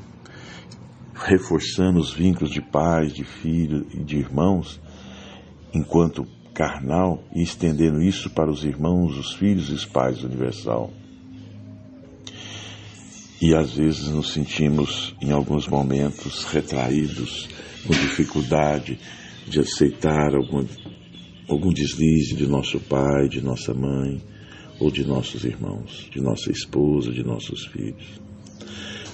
reforçando 1.13 1.99
os 1.99 2.13
vínculos 2.13 2.51
de 2.51 2.61
pais, 2.61 3.11
de 3.13 3.25
filhos 3.25 3.85
e 3.93 4.01
de 4.01 4.15
irmãos, 4.15 4.79
enquanto 5.73 6.25
carnal 6.53 7.21
e 7.35 7.43
estendendo 7.43 8.01
isso 8.01 8.29
para 8.29 8.49
os 8.49 8.63
irmãos, 8.63 9.17
os 9.17 9.33
filhos 9.33 9.69
e 9.69 9.73
os 9.73 9.83
pais 9.83 10.23
universal. 10.23 10.89
E 13.41 13.53
às 13.53 13.73
vezes 13.75 14.07
nos 14.07 14.31
sentimos, 14.31 15.13
em 15.21 15.31
alguns 15.31 15.67
momentos, 15.67 16.45
retraídos, 16.45 17.49
com 17.85 17.91
dificuldade 17.91 18.97
de 19.45 19.59
aceitar 19.59 20.33
algum, 20.33 20.65
algum 21.49 21.73
deslize 21.73 22.35
de 22.35 22.47
nosso 22.47 22.79
pai, 22.79 23.27
de 23.27 23.41
nossa 23.41 23.73
mãe, 23.73 24.21
ou 24.79 24.91
de 24.91 25.05
nossos 25.05 25.43
irmãos, 25.43 26.07
de 26.11 26.21
nossa 26.21 26.51
esposa, 26.51 27.11
de 27.11 27.23
nossos 27.23 27.65
filhos. 27.67 28.21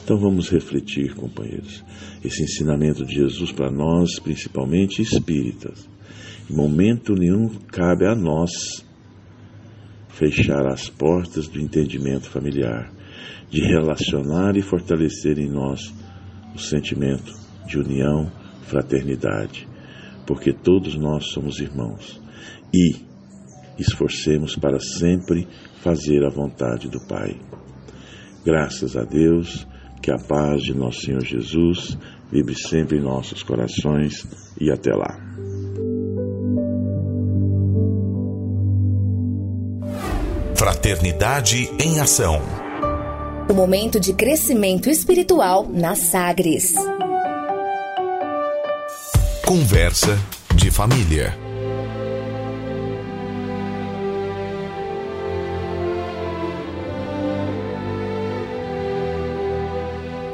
Então 0.03 0.17
vamos 0.17 0.49
refletir, 0.49 1.15
companheiros, 1.15 1.83
esse 2.23 2.43
ensinamento 2.43 3.05
de 3.05 3.15
Jesus 3.15 3.51
para 3.51 3.71
nós, 3.71 4.19
principalmente 4.19 5.01
espíritas, 5.01 5.87
em 6.49 6.55
momento 6.55 7.13
nenhum 7.13 7.47
cabe 7.71 8.05
a 8.05 8.13
nós 8.13 8.85
fechar 10.09 10.67
as 10.67 10.89
portas 10.89 11.47
do 11.47 11.59
entendimento 11.59 12.29
familiar, 12.29 12.91
de 13.49 13.61
relacionar 13.61 14.57
e 14.57 14.61
fortalecer 14.61 15.39
em 15.39 15.49
nós 15.49 15.93
o 16.53 16.59
sentimento 16.59 17.33
de 17.65 17.79
união, 17.79 18.29
fraternidade, 18.63 19.67
porque 20.27 20.51
todos 20.51 20.95
nós 20.95 21.27
somos 21.31 21.59
irmãos 21.59 22.21
e 22.73 23.12
esforcemos 23.77 24.55
para 24.55 24.79
sempre 24.79 25.47
fazer 25.81 26.23
a 26.25 26.29
vontade 26.29 26.87
do 26.87 26.99
Pai. 27.07 27.35
Graças 28.45 28.95
a 28.95 29.03
Deus, 29.03 29.65
que 30.01 30.11
a 30.11 30.17
paz 30.17 30.61
de 30.61 30.73
nosso 30.73 31.01
Senhor 31.01 31.23
Jesus 31.23 31.97
vive 32.31 32.55
sempre 32.55 32.97
em 32.97 33.01
nossos 33.01 33.41
corações 33.41 34.27
e 34.59 34.71
até 34.71 34.93
lá. 34.93 35.17
Fraternidade 40.55 41.69
em 41.79 41.99
Ação. 41.99 42.41
O 43.49 43.53
momento 43.53 43.99
de 43.99 44.13
crescimento 44.13 44.89
espiritual 44.89 45.69
na 45.69 45.95
Sagres. 45.95 46.73
Conversa 49.45 50.17
de 50.55 50.71
família. 50.71 51.42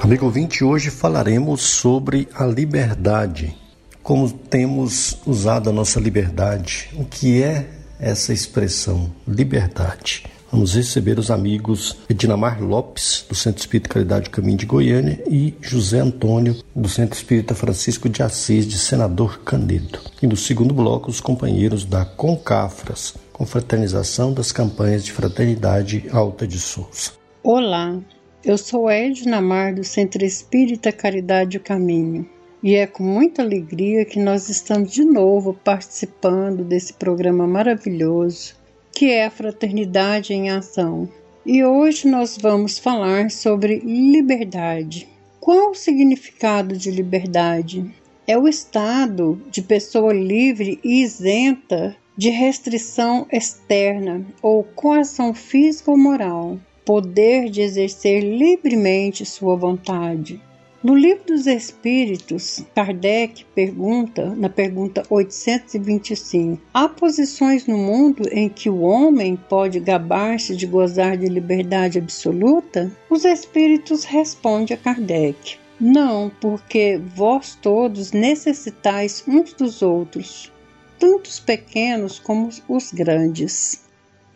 Amigo 0.09 0.25
ouvinte, 0.25 0.63
hoje 0.63 0.89
falaremos 0.89 1.61
sobre 1.61 2.27
a 2.33 2.43
liberdade. 2.43 3.55
Como 4.01 4.27
temos 4.31 5.19
usado 5.23 5.69
a 5.69 5.71
nossa 5.71 5.99
liberdade, 5.99 6.89
o 6.95 7.05
que 7.05 7.43
é 7.43 7.69
essa 7.99 8.33
expressão 8.33 9.11
liberdade. 9.27 10.25
Vamos 10.51 10.73
receber 10.73 11.19
os 11.19 11.29
amigos 11.29 11.95
Edinamar 12.09 12.59
Lopes, 12.59 13.23
do 13.29 13.35
Centro 13.35 13.59
Espírita 13.59 13.87
Caridade 13.87 14.31
Caminho 14.31 14.57
de 14.57 14.65
Goiânia, 14.65 15.23
e 15.29 15.53
José 15.61 15.99
Antônio, 15.99 16.57
do 16.75 16.89
Centro 16.89 17.15
Espírita 17.15 17.53
Francisco 17.53 18.09
de 18.09 18.23
Assis, 18.23 18.65
de 18.65 18.79
Senador 18.79 19.41
Canedo. 19.41 19.99
E 20.23 20.25
no 20.25 20.35
segundo 20.35 20.73
bloco, 20.73 21.11
os 21.11 21.21
companheiros 21.21 21.85
da 21.85 22.03
Concafras, 22.03 23.13
Confraternização 23.31 24.33
das 24.33 24.51
Campanhas 24.51 25.05
de 25.05 25.11
Fraternidade 25.11 26.05
Alta 26.11 26.47
de 26.47 26.57
Souza. 26.57 27.11
Olá, 27.43 27.95
eu 28.43 28.57
sou 28.57 28.89
Ednamar, 28.89 29.75
do 29.75 29.83
Centro 29.83 30.23
Espírita 30.23 30.91
Caridade 30.91 31.59
Caminho. 31.59 32.27
E 32.63 32.75
é 32.75 32.87
com 32.87 33.03
muita 33.03 33.41
alegria 33.41 34.05
que 34.05 34.19
nós 34.19 34.49
estamos 34.49 34.91
de 34.91 35.03
novo 35.03 35.53
participando 35.63 36.63
desse 36.63 36.93
programa 36.93 37.47
maravilhoso 37.47 38.59
que 38.91 39.11
é 39.11 39.25
a 39.25 39.31
Fraternidade 39.31 40.33
em 40.33 40.49
Ação. 40.49 41.07
E 41.45 41.63
hoje 41.63 42.07
nós 42.07 42.37
vamos 42.37 42.77
falar 42.77 43.31
sobre 43.31 43.79
liberdade. 43.79 45.07
Qual 45.39 45.71
o 45.71 45.75
significado 45.75 46.75
de 46.75 46.91
liberdade? 46.91 47.89
É 48.27 48.37
o 48.37 48.47
estado 48.47 49.41
de 49.49 49.61
pessoa 49.61 50.13
livre 50.13 50.79
e 50.83 51.01
isenta 51.01 51.95
de 52.17 52.29
restrição 52.29 53.25
externa 53.31 54.25
ou 54.41 54.63
coação 54.63 55.33
física 55.33 55.91
ou 55.91 55.97
moral, 55.97 56.59
poder 56.89 57.51
de 57.51 57.61
exercer 57.61 58.19
livremente 58.23 59.23
sua 59.23 59.55
vontade 59.55 60.41
no 60.81 60.95
Livro 60.95 61.23
dos 61.27 61.45
Espíritos, 61.45 62.63
Kardec 62.73 63.45
pergunta, 63.53 64.33
na 64.33 64.49
pergunta 64.49 65.03
825, 65.07 66.59
há 66.73 66.89
posições 66.89 67.67
no 67.67 67.77
mundo 67.77 68.23
em 68.31 68.49
que 68.49 68.71
o 68.71 68.79
homem 68.79 69.35
pode 69.35 69.79
gabar-se 69.79 70.55
de 70.55 70.65
gozar 70.65 71.15
de 71.15 71.27
liberdade 71.27 71.99
absoluta? 71.99 72.91
Os 73.07 73.23
Espíritos 73.23 74.03
respondem 74.03 74.75
a 74.75 74.79
Kardec. 74.79 75.57
Não, 75.79 76.31
porque 76.41 76.99
vós 77.13 77.55
todos 77.61 78.13
necessitais 78.13 79.23
uns 79.27 79.53
dos 79.53 79.83
outros, 79.83 80.51
tanto 80.97 81.27
os 81.27 81.39
pequenos 81.39 82.17
como 82.17 82.49
os 82.67 82.91
grandes. 82.91 83.88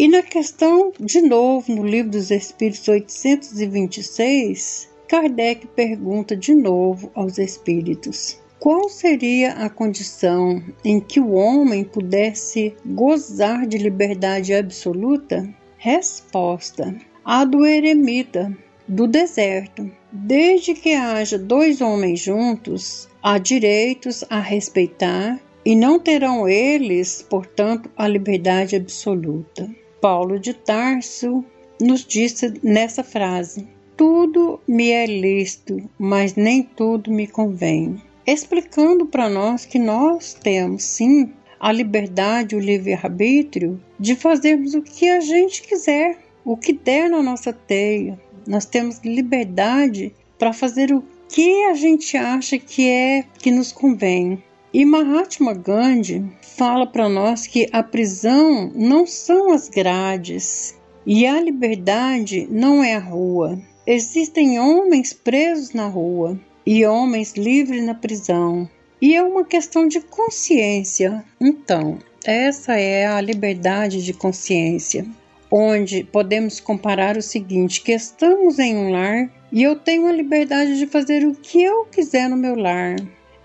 E 0.03 0.07
na 0.09 0.21
questão, 0.21 0.91
de 0.99 1.21
novo, 1.21 1.73
no 1.73 1.87
Livro 1.87 2.11
dos 2.11 2.29
Espíritos 2.29 2.85
826, 2.89 4.89
Kardec 5.07 5.65
pergunta 5.67 6.35
de 6.35 6.53
novo 6.53 7.09
aos 7.15 7.37
espíritos: 7.37 8.37
qual 8.59 8.89
seria 8.89 9.53
a 9.53 9.69
condição 9.69 10.61
em 10.83 10.99
que 10.99 11.21
o 11.21 11.31
homem 11.31 11.85
pudesse 11.85 12.75
gozar 12.85 13.65
de 13.65 13.77
liberdade 13.77 14.53
absoluta? 14.53 15.47
Resposta: 15.77 16.93
a 17.23 17.45
do 17.45 17.65
eremita 17.65 18.53
do 18.85 19.07
deserto, 19.07 19.89
desde 20.11 20.73
que 20.73 20.95
haja 20.95 21.37
dois 21.37 21.79
homens 21.79 22.19
juntos, 22.19 23.07
há 23.23 23.37
direitos 23.37 24.25
a 24.29 24.41
respeitar 24.41 25.39
e 25.63 25.77
não 25.77 25.97
terão 25.97 26.45
eles, 26.45 27.21
portanto, 27.21 27.89
a 27.95 28.05
liberdade 28.05 28.75
absoluta. 28.75 29.73
Paulo 30.03 30.37
de 30.37 30.53
Tarso 30.53 31.45
nos 31.79 32.05
disse 32.05 32.55
nessa 32.61 33.05
frase: 33.05 33.65
Tudo 33.95 34.59
me 34.67 34.89
é 34.89 35.05
lícito, 35.05 35.89
mas 35.97 36.35
nem 36.35 36.61
tudo 36.61 37.09
me 37.09 37.25
convém. 37.25 38.01
Explicando 38.27 39.05
para 39.05 39.29
nós 39.29 39.65
que 39.65 39.79
nós 39.79 40.33
temos 40.33 40.83
sim 40.83 41.31
a 41.57 41.71
liberdade, 41.71 42.53
o 42.53 42.59
livre-arbítrio 42.59 43.81
de 43.97 44.13
fazermos 44.13 44.73
o 44.73 44.81
que 44.81 45.09
a 45.09 45.21
gente 45.21 45.61
quiser, 45.61 46.17
o 46.43 46.57
que 46.57 46.73
der 46.73 47.09
na 47.09 47.23
nossa 47.23 47.53
teia. 47.53 48.19
Nós 48.45 48.65
temos 48.65 48.99
liberdade 49.05 50.13
para 50.37 50.51
fazer 50.51 50.91
o 50.91 51.01
que 51.29 51.63
a 51.63 51.75
gente 51.75 52.17
acha 52.17 52.59
que 52.59 52.89
é 52.89 53.23
que 53.39 53.49
nos 53.49 53.71
convém. 53.71 54.43
E 54.73 54.83
Mahatma 54.85 55.53
Gandhi 55.53 56.25
fala 56.41 56.87
para 56.87 57.07
nós 57.07 57.45
que 57.45 57.69
a 57.71 57.83
prisão 57.83 58.71
não 58.73 59.05
são 59.05 59.51
as 59.51 59.69
grades 59.69 60.75
e 61.05 61.27
a 61.27 61.39
liberdade 61.39 62.47
não 62.49 62.83
é 62.83 62.95
a 62.95 62.99
rua. 62.99 63.61
Existem 63.85 64.59
homens 64.59 65.13
presos 65.13 65.73
na 65.73 65.85
rua 65.85 66.39
e 66.65 66.83
homens 66.87 67.33
livres 67.33 67.85
na 67.85 67.93
prisão. 67.93 68.67
E 68.99 69.15
é 69.15 69.21
uma 69.21 69.45
questão 69.45 69.87
de 69.87 70.01
consciência. 70.01 71.23
Então, 71.39 71.99
essa 72.25 72.75
é 72.75 73.05
a 73.05 73.21
liberdade 73.21 74.03
de 74.03 74.11
consciência, 74.11 75.05
onde 75.51 76.03
podemos 76.03 76.59
comparar 76.59 77.15
o 77.15 77.21
seguinte: 77.21 77.83
que 77.83 77.91
estamos 77.91 78.57
em 78.57 78.75
um 78.75 78.89
lar 78.89 79.29
e 79.51 79.61
eu 79.61 79.75
tenho 79.75 80.07
a 80.07 80.11
liberdade 80.11 80.79
de 80.79 80.87
fazer 80.87 81.27
o 81.27 81.35
que 81.35 81.61
eu 81.61 81.85
quiser 81.85 82.27
no 82.27 82.35
meu 82.35 82.55
lar 82.55 82.95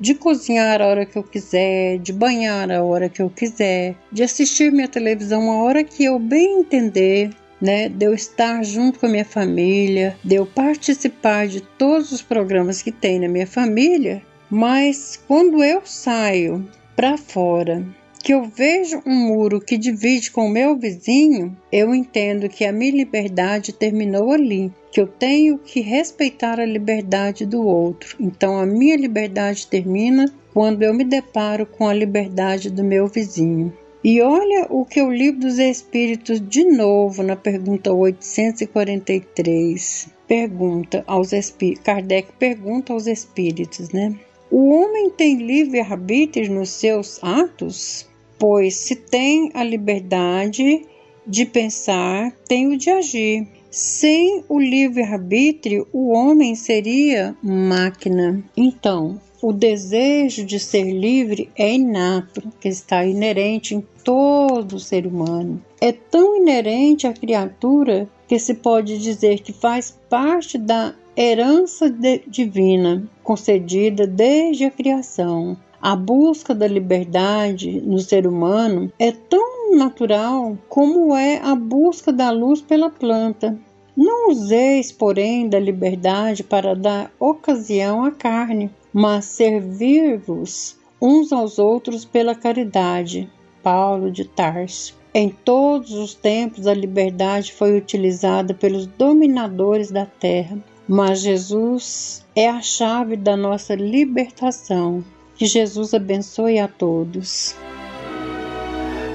de 0.00 0.14
cozinhar 0.14 0.80
a 0.80 0.87
hora 0.87 1.06
que 1.06 1.16
eu 1.16 1.22
quiser, 1.22 1.98
de 1.98 2.12
banhar 2.12 2.70
a 2.70 2.82
hora 2.82 3.08
que 3.08 3.20
eu 3.20 3.30
quiser, 3.30 3.94
de 4.12 4.22
assistir 4.22 4.72
minha 4.72 4.88
televisão 4.88 5.50
a 5.50 5.62
hora 5.62 5.84
que 5.84 6.04
eu 6.04 6.18
bem 6.18 6.61
entender, 6.61 7.30
né, 7.61 7.88
de 7.88 8.06
eu 8.06 8.14
estar 8.14 8.64
junto 8.64 8.98
com 8.98 9.06
a 9.06 9.08
minha 9.08 9.24
família, 9.24 10.16
de 10.24 10.37
eu 10.37 10.46
participar 10.46 11.48
de 11.48 11.61
todos 11.61 12.12
os 12.12 12.22
programas 12.22 12.80
que 12.82 12.92
tem 12.92 13.18
na 13.18 13.28
minha 13.28 13.46
família, 13.46 14.22
mas 14.48 15.20
quando 15.26 15.62
eu 15.62 15.82
saio 15.84 16.68
para 16.94 17.16
fora 17.16 17.84
que 18.28 18.34
eu 18.34 18.44
vejo 18.44 19.02
um 19.06 19.14
muro 19.14 19.58
que 19.58 19.78
divide 19.78 20.30
com 20.30 20.44
o 20.44 20.50
meu 20.50 20.76
vizinho, 20.76 21.56
eu 21.72 21.94
entendo 21.94 22.46
que 22.46 22.66
a 22.66 22.70
minha 22.70 22.92
liberdade 22.92 23.72
terminou 23.72 24.32
ali, 24.32 24.70
que 24.92 25.00
eu 25.00 25.06
tenho 25.06 25.56
que 25.56 25.80
respeitar 25.80 26.60
a 26.60 26.66
liberdade 26.66 27.46
do 27.46 27.66
outro. 27.66 28.18
Então 28.20 28.58
a 28.58 28.66
minha 28.66 28.98
liberdade 28.98 29.66
termina 29.66 30.30
quando 30.52 30.82
eu 30.82 30.92
me 30.92 31.04
deparo 31.04 31.64
com 31.64 31.88
a 31.88 31.94
liberdade 31.94 32.68
do 32.68 32.84
meu 32.84 33.06
vizinho. 33.06 33.72
E 34.04 34.20
olha 34.20 34.66
o 34.68 34.84
que 34.84 35.00
o 35.00 35.10
livro 35.10 35.40
dos 35.40 35.58
Espíritos, 35.58 36.38
de 36.38 36.64
novo, 36.64 37.22
na 37.22 37.34
pergunta 37.34 37.94
843, 37.94 40.06
pergunta 40.26 41.02
aos 41.06 41.32
espíritos. 41.32 41.82
Kardec 41.82 42.28
pergunta 42.38 42.92
aos 42.92 43.06
espíritos, 43.06 43.88
né? 43.88 44.14
O 44.50 44.68
homem 44.68 45.08
tem 45.08 45.38
livre 45.38 45.80
arbítrio 45.80 46.52
nos 46.52 46.68
seus 46.70 47.18
atos? 47.22 48.07
Pois 48.38 48.77
se 48.77 48.94
tem 48.94 49.51
a 49.55 49.64
liberdade 49.64 50.83
de 51.27 51.44
pensar, 51.44 52.33
tem 52.46 52.68
o 52.68 52.79
de 52.79 52.90
agir. 52.90 53.46
Sem 53.70 54.44
o 54.48 54.59
livre-arbítrio, 54.59 55.87
o 55.92 56.09
homem 56.09 56.55
seria 56.55 57.37
máquina. 57.42 58.42
Então, 58.57 59.20
o 59.42 59.53
desejo 59.53 60.44
de 60.44 60.59
ser 60.59 60.85
livre 60.85 61.51
é 61.55 61.74
inato, 61.74 62.42
que 62.61 62.68
está 62.68 63.05
inerente 63.05 63.74
em 63.74 63.85
todo 64.03 64.81
ser 64.81 65.07
humano. 65.07 65.62
É 65.81 65.92
tão 65.92 66.37
inerente 66.37 67.07
à 67.07 67.12
criatura 67.12 68.09
que 68.27 68.38
se 68.38 68.55
pode 68.55 68.98
dizer 68.98 69.40
que 69.40 69.53
faz 69.53 69.96
parte 70.09 70.57
da 70.59 70.94
herança 71.16 71.94
divina 72.27 73.09
concedida 73.22 74.07
desde 74.07 74.64
a 74.64 74.70
criação. 74.70 75.57
A 75.80 75.94
busca 75.94 76.52
da 76.54 76.66
liberdade 76.66 77.80
no 77.80 78.00
ser 78.00 78.26
humano 78.26 78.92
é 78.98 79.12
tão 79.12 79.76
natural 79.76 80.58
como 80.68 81.14
é 81.14 81.38
a 81.38 81.54
busca 81.54 82.12
da 82.12 82.30
luz 82.30 82.60
pela 82.60 82.90
planta. 82.90 83.56
Não 83.96 84.30
useis, 84.30 84.90
porém, 84.90 85.48
da 85.48 85.58
liberdade 85.58 86.42
para 86.42 86.74
dar 86.74 87.12
ocasião 87.18 88.04
à 88.04 88.10
carne, 88.10 88.70
mas 88.92 89.26
servir-vos 89.26 90.76
uns 91.00 91.32
aos 91.32 91.60
outros 91.60 92.04
pela 92.04 92.34
caridade. 92.34 93.30
Paulo 93.62 94.10
de 94.10 94.24
Tarso. 94.24 94.98
Em 95.14 95.28
todos 95.30 95.92
os 95.92 96.12
tempos, 96.12 96.66
a 96.66 96.74
liberdade 96.74 97.52
foi 97.52 97.76
utilizada 97.76 98.52
pelos 98.52 98.86
dominadores 98.86 99.90
da 99.90 100.06
terra, 100.06 100.58
mas 100.88 101.20
Jesus 101.20 102.26
é 102.34 102.48
a 102.48 102.60
chave 102.60 103.16
da 103.16 103.36
nossa 103.36 103.74
libertação. 103.74 105.04
Que 105.38 105.46
Jesus 105.46 105.94
abençoe 105.94 106.59
a 106.59 106.66
todos. 106.66 107.55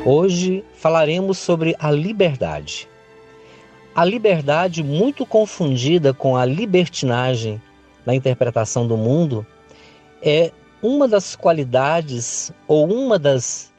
Hoje 0.06 0.64
falaremos 0.74 1.38
sobre 1.38 1.76
a 1.78 1.92
liberdade. 1.92 2.88
A 3.94 4.06
liberdade, 4.06 4.82
muito 4.82 5.26
confundida 5.26 6.14
com 6.14 6.38
a 6.38 6.46
libertinagem 6.46 7.62
na 8.06 8.16
interpretação 8.16 8.88
do 8.88 8.96
mundo, 8.96 9.46
é 10.22 10.54
uma 10.82 11.10
das 11.10 11.36
qualidades 11.36 12.54
ou 12.70 12.90
uma 12.90 13.20
das 13.20 13.74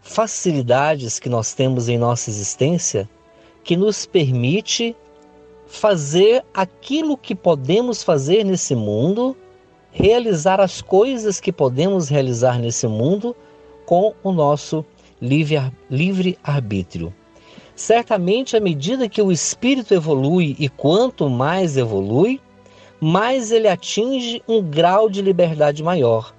facilidades 0.00 1.18
que 1.18 1.28
nós 1.28 1.52
temos 1.52 1.86
em 1.90 1.98
nossa 1.98 2.30
existência 2.30 3.06
que 3.62 3.76
nos 3.76 4.06
permite 4.06 4.96
fazer 5.66 6.42
aquilo 6.54 7.14
que 7.18 7.34
podemos 7.34 8.02
fazer 8.02 8.42
nesse 8.42 8.74
mundo 8.74 9.36
realizar 9.94 10.60
as 10.60 10.82
coisas 10.82 11.40
que 11.40 11.52
podemos 11.52 12.08
realizar 12.08 12.58
nesse 12.58 12.86
mundo 12.88 13.34
com 13.86 14.12
o 14.24 14.32
nosso 14.32 14.84
livre, 15.22 15.56
livre 15.88 16.36
arbítrio. 16.42 17.14
Certamente, 17.76 18.56
à 18.56 18.60
medida 18.60 19.08
que 19.08 19.22
o 19.22 19.30
espírito 19.30 19.94
evolui 19.94 20.56
e 20.58 20.68
quanto 20.68 21.30
mais 21.30 21.76
evolui, 21.76 22.40
mais 23.00 23.52
ele 23.52 23.68
atinge 23.68 24.42
um 24.48 24.60
grau 24.60 25.08
de 25.08 25.22
liberdade 25.22 25.82
maior. 25.82 26.34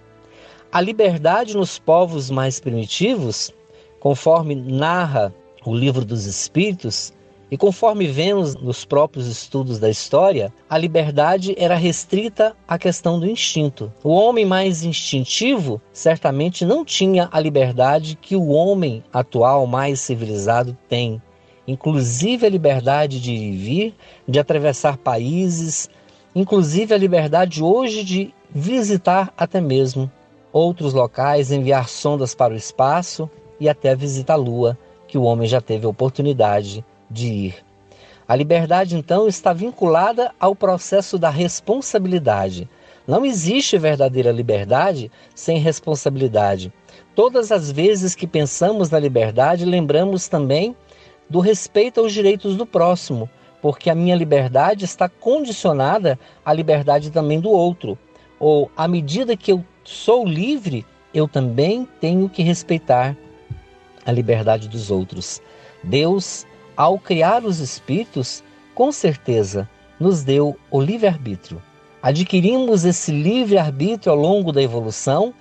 A 0.72 0.82
liberdade 0.82 1.56
nos 1.56 1.80
povos 1.80 2.30
mais 2.30 2.60
primitivos, 2.60 3.54
conforme 4.02 4.54
narra 4.54 5.34
o 5.66 5.74
livro 5.74 6.04
dos 6.04 6.26
Espíritos, 6.26 7.14
e 7.50 7.58
conforme 7.58 8.08
vemos 8.08 8.56
nos 8.56 8.86
próprios 8.86 9.28
estudos 9.28 9.78
da 9.78 9.90
história, 9.90 10.52
a 10.70 10.78
liberdade 10.78 11.54
era 11.58 11.76
restrita 11.76 12.56
à 12.68 12.78
questão 12.78 13.20
do 13.20 13.30
instinto. 13.30 13.94
O 14.04 14.10
homem 14.10 14.46
mais 14.46 14.84
instintivo 14.84 15.80
certamente 15.94 16.66
não 16.66 16.84
tinha 16.84 17.30
a 17.32 17.40
liberdade 17.40 18.18
que 18.20 18.36
o 18.36 18.48
homem 18.48 19.04
atual 19.14 19.68
mais 19.68 20.00
civilizado 20.00 20.76
tem, 20.90 21.22
inclusive 21.68 22.46
a 22.46 22.50
liberdade 22.50 23.22
de 23.22 23.32
ir 23.32 23.58
vir, 23.58 23.96
de 24.28 24.40
atravessar 24.40 24.98
países, 24.98 25.90
inclusive 26.36 26.94
a 26.94 26.98
liberdade 26.98 27.64
hoje 27.64 28.04
de 28.04 28.34
visitar 28.50 29.32
até 29.38 29.62
mesmo 29.62 30.12
outros 30.52 30.94
locais, 30.94 31.52
enviar 31.52 31.90
sondas 31.90 32.34
para 32.34 32.54
o 32.54 32.58
espaço 32.58 33.30
e 33.60 33.70
até 33.70 33.96
visitar 33.96 34.34
a 34.34 34.38
Lua, 34.38 34.78
que 35.08 35.18
o 35.18 35.24
homem 35.24 35.48
já 35.48 35.62
teve 35.62 35.86
a 35.86 35.90
oportunidade 35.90 36.84
de 37.16 37.28
ir. 37.28 37.56
A 38.28 38.36
liberdade, 38.36 38.96
então, 38.96 39.28
está 39.28 39.54
vinculada 39.54 40.34
ao 40.40 40.56
processo 40.56 41.18
da 41.18 41.30
responsabilidade. 41.30 42.68
Não 43.08 43.26
existe 43.26 43.78
verdadeira 43.78 44.32
liberdade 44.32 45.12
sem 45.34 45.60
responsabilidade. 45.60 46.74
Todas 47.14 47.52
as 47.52 47.72
vezes 47.72 48.16
que 48.16 48.28
pensamos 48.28 48.90
na 48.90 49.00
liberdade, 49.00 49.64
lembramos 49.64 50.28
também 50.28 50.76
do 51.30 51.40
respeito 51.40 52.00
aos 52.00 52.12
direitos 52.12 52.58
do 52.58 52.66
próximo, 52.66 53.30
porque 53.62 53.90
a 53.90 53.96
minha 53.96 54.16
liberdade 54.16 54.86
está 54.86 55.08
condicionada 55.08 56.20
à 56.44 56.52
liberdade 56.52 57.12
também 57.12 57.40
do 57.40 57.52
outro. 57.52 57.98
Ou, 58.40 58.70
à 58.76 58.88
medida 58.88 59.38
que 59.38 59.52
eu 59.52 59.64
sou 59.84 60.28
livre, 60.28 60.86
eu 61.14 61.28
também 61.28 61.88
tenho 62.02 62.28
que 62.28 62.44
respeitar 62.44 63.16
a 64.06 64.12
liberdade 64.12 64.68
dos 64.68 64.92
outros. 64.92 65.42
Deus 65.84 66.46
ao 66.76 67.00
criar 67.00 67.44
os 67.46 67.60
espíritos, 67.60 68.44
com 68.74 68.92
certeza 68.92 69.70
nos 70.00 70.24
deu 70.24 70.58
o 70.70 70.82
livre-arbítrio. 70.82 71.62
Adquirimos 72.02 72.86
esse 72.86 73.12
livre-arbítrio 73.12 74.12
ao 74.12 74.20
longo 74.20 74.52
da 74.52 74.62
evolução 74.62 75.34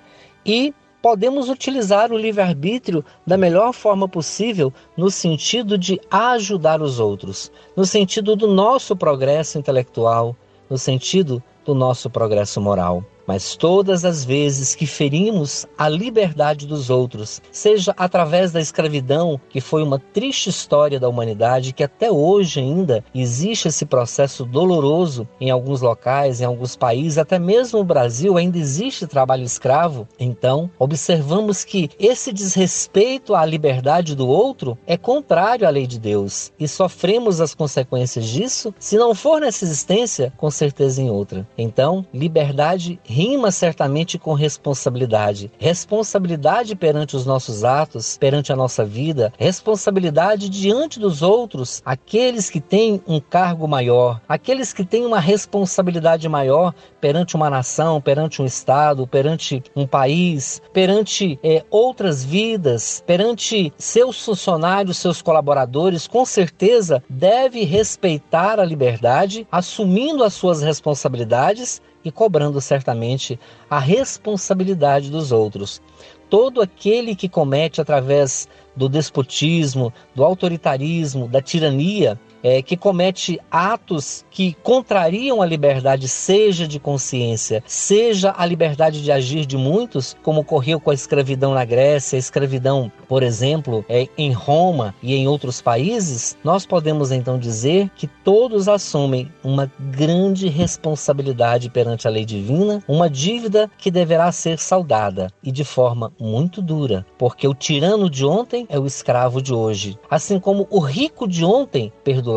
e 0.46 0.72
podemos 1.02 1.50
utilizar 1.50 2.12
o 2.12 2.16
livre-arbítrio 2.16 3.04
da 3.26 3.36
melhor 3.36 3.74
forma 3.74 4.08
possível 4.08 4.72
no 4.96 5.10
sentido 5.10 5.76
de 5.76 6.00
ajudar 6.10 6.80
os 6.80 6.98
outros, 6.98 7.52
no 7.76 7.84
sentido 7.84 8.34
do 8.34 8.46
nosso 8.46 8.96
progresso 8.96 9.58
intelectual, 9.58 10.34
no 10.70 10.78
sentido 10.78 11.42
do 11.64 11.74
nosso 11.74 12.08
progresso 12.08 12.60
moral. 12.60 13.04
Mas 13.26 13.56
todas 13.56 14.04
as 14.04 14.24
vezes 14.24 14.74
que 14.74 14.86
ferimos 14.86 15.66
a 15.76 15.88
liberdade 15.88 16.66
dos 16.66 16.90
outros, 16.90 17.40
seja 17.50 17.94
através 17.96 18.52
da 18.52 18.60
escravidão, 18.60 19.40
que 19.48 19.60
foi 19.60 19.82
uma 19.82 19.98
triste 19.98 20.50
história 20.50 21.00
da 21.00 21.08
humanidade, 21.08 21.72
que 21.72 21.82
até 21.82 22.10
hoje 22.10 22.60
ainda 22.60 23.04
existe 23.14 23.68
esse 23.68 23.86
processo 23.86 24.44
doloroso 24.44 25.26
em 25.40 25.50
alguns 25.50 25.80
locais, 25.80 26.40
em 26.40 26.44
alguns 26.44 26.76
países, 26.76 27.18
até 27.18 27.38
mesmo 27.38 27.78
no 27.78 27.84
Brasil 27.84 28.36
ainda 28.36 28.58
existe 28.58 29.06
trabalho 29.06 29.42
escravo, 29.44 30.06
então 30.18 30.70
observamos 30.78 31.64
que 31.64 31.90
esse 31.98 32.32
desrespeito 32.32 33.34
à 33.34 33.44
liberdade 33.44 34.14
do 34.14 34.28
outro 34.28 34.76
é 34.86 34.96
contrário 34.96 35.66
à 35.66 35.70
lei 35.70 35.86
de 35.86 35.98
Deus 35.98 36.52
e 36.58 36.68
sofremos 36.68 37.40
as 37.40 37.54
consequências 37.54 38.26
disso, 38.26 38.74
se 38.78 38.96
não 38.96 39.14
for 39.14 39.40
nessa 39.40 39.64
existência, 39.64 40.32
com 40.36 40.50
certeza 40.50 41.02
em 41.02 41.10
outra. 41.10 41.46
Então, 41.56 42.04
liberdade 42.12 42.98
rima 43.14 43.52
certamente 43.52 44.18
com 44.18 44.34
responsabilidade. 44.34 45.48
Responsabilidade 45.56 46.74
perante 46.74 47.14
os 47.14 47.24
nossos 47.24 47.62
atos, 47.62 48.18
perante 48.18 48.52
a 48.52 48.56
nossa 48.56 48.84
vida, 48.84 49.32
responsabilidade 49.38 50.48
diante 50.48 50.98
dos 50.98 51.22
outros, 51.22 51.80
aqueles 51.86 52.50
que 52.50 52.60
têm 52.60 53.00
um 53.06 53.20
cargo 53.20 53.68
maior, 53.68 54.20
aqueles 54.28 54.72
que 54.72 54.84
têm 54.84 55.06
uma 55.06 55.20
responsabilidade 55.20 56.28
maior 56.28 56.74
perante 57.00 57.36
uma 57.36 57.48
nação, 57.48 58.00
perante 58.00 58.42
um 58.42 58.44
estado, 58.46 59.06
perante 59.06 59.62
um 59.76 59.86
país, 59.86 60.60
perante 60.72 61.38
é, 61.40 61.64
outras 61.70 62.24
vidas, 62.24 63.00
perante 63.06 63.72
seus 63.78 64.24
funcionários, 64.24 64.98
seus 64.98 65.22
colaboradores, 65.22 66.08
com 66.08 66.24
certeza 66.24 67.00
deve 67.08 67.62
respeitar 67.62 68.58
a 68.58 68.64
liberdade, 68.64 69.46
assumindo 69.52 70.24
as 70.24 70.34
suas 70.34 70.60
responsabilidades 70.60 71.80
e 72.04 72.10
cobrando 72.12 72.60
certamente 72.60 73.38
a 73.68 73.78
responsabilidade 73.78 75.10
dos 75.10 75.32
outros. 75.32 75.80
Todo 76.28 76.60
aquele 76.60 77.14
que 77.14 77.28
comete 77.28 77.80
através 77.80 78.48
do 78.76 78.88
despotismo, 78.88 79.92
do 80.14 80.24
autoritarismo, 80.24 81.28
da 81.28 81.40
tirania, 81.40 82.18
é, 82.44 82.60
que 82.60 82.76
comete 82.76 83.40
atos 83.50 84.26
que 84.30 84.54
contrariam 84.62 85.40
a 85.40 85.46
liberdade, 85.46 86.06
seja 86.06 86.68
de 86.68 86.78
consciência, 86.78 87.62
seja 87.66 88.34
a 88.36 88.44
liberdade 88.44 89.02
de 89.02 89.10
agir 89.10 89.46
de 89.46 89.56
muitos, 89.56 90.14
como 90.22 90.42
ocorreu 90.42 90.78
com 90.78 90.90
a 90.90 90.94
escravidão 90.94 91.54
na 91.54 91.64
Grécia, 91.64 92.16
a 92.16 92.18
escravidão, 92.18 92.92
por 93.08 93.22
exemplo, 93.22 93.82
é, 93.88 94.06
em 94.18 94.30
Roma 94.32 94.94
e 95.02 95.14
em 95.14 95.26
outros 95.26 95.62
países, 95.62 96.36
nós 96.44 96.66
podemos 96.66 97.10
então 97.10 97.38
dizer 97.38 97.90
que 97.96 98.06
todos 98.06 98.68
assumem 98.68 99.32
uma 99.42 99.70
grande 99.78 100.48
responsabilidade 100.48 101.70
perante 101.70 102.06
a 102.06 102.10
lei 102.10 102.26
divina, 102.26 102.82
uma 102.86 103.08
dívida 103.08 103.70
que 103.78 103.90
deverá 103.90 104.30
ser 104.30 104.58
saldada 104.58 105.28
e 105.42 105.50
de 105.50 105.64
forma 105.64 106.12
muito 106.20 106.60
dura, 106.60 107.06
porque 107.16 107.48
o 107.48 107.54
tirano 107.54 108.10
de 108.10 108.24
ontem 108.26 108.66
é 108.68 108.78
o 108.78 108.86
escravo 108.86 109.40
de 109.40 109.54
hoje, 109.54 109.98
assim 110.10 110.38
como 110.38 110.66
o 110.70 110.80
rico 110.80 111.26
de 111.26 111.44
ontem 111.44 111.90
perdoou 112.02 112.33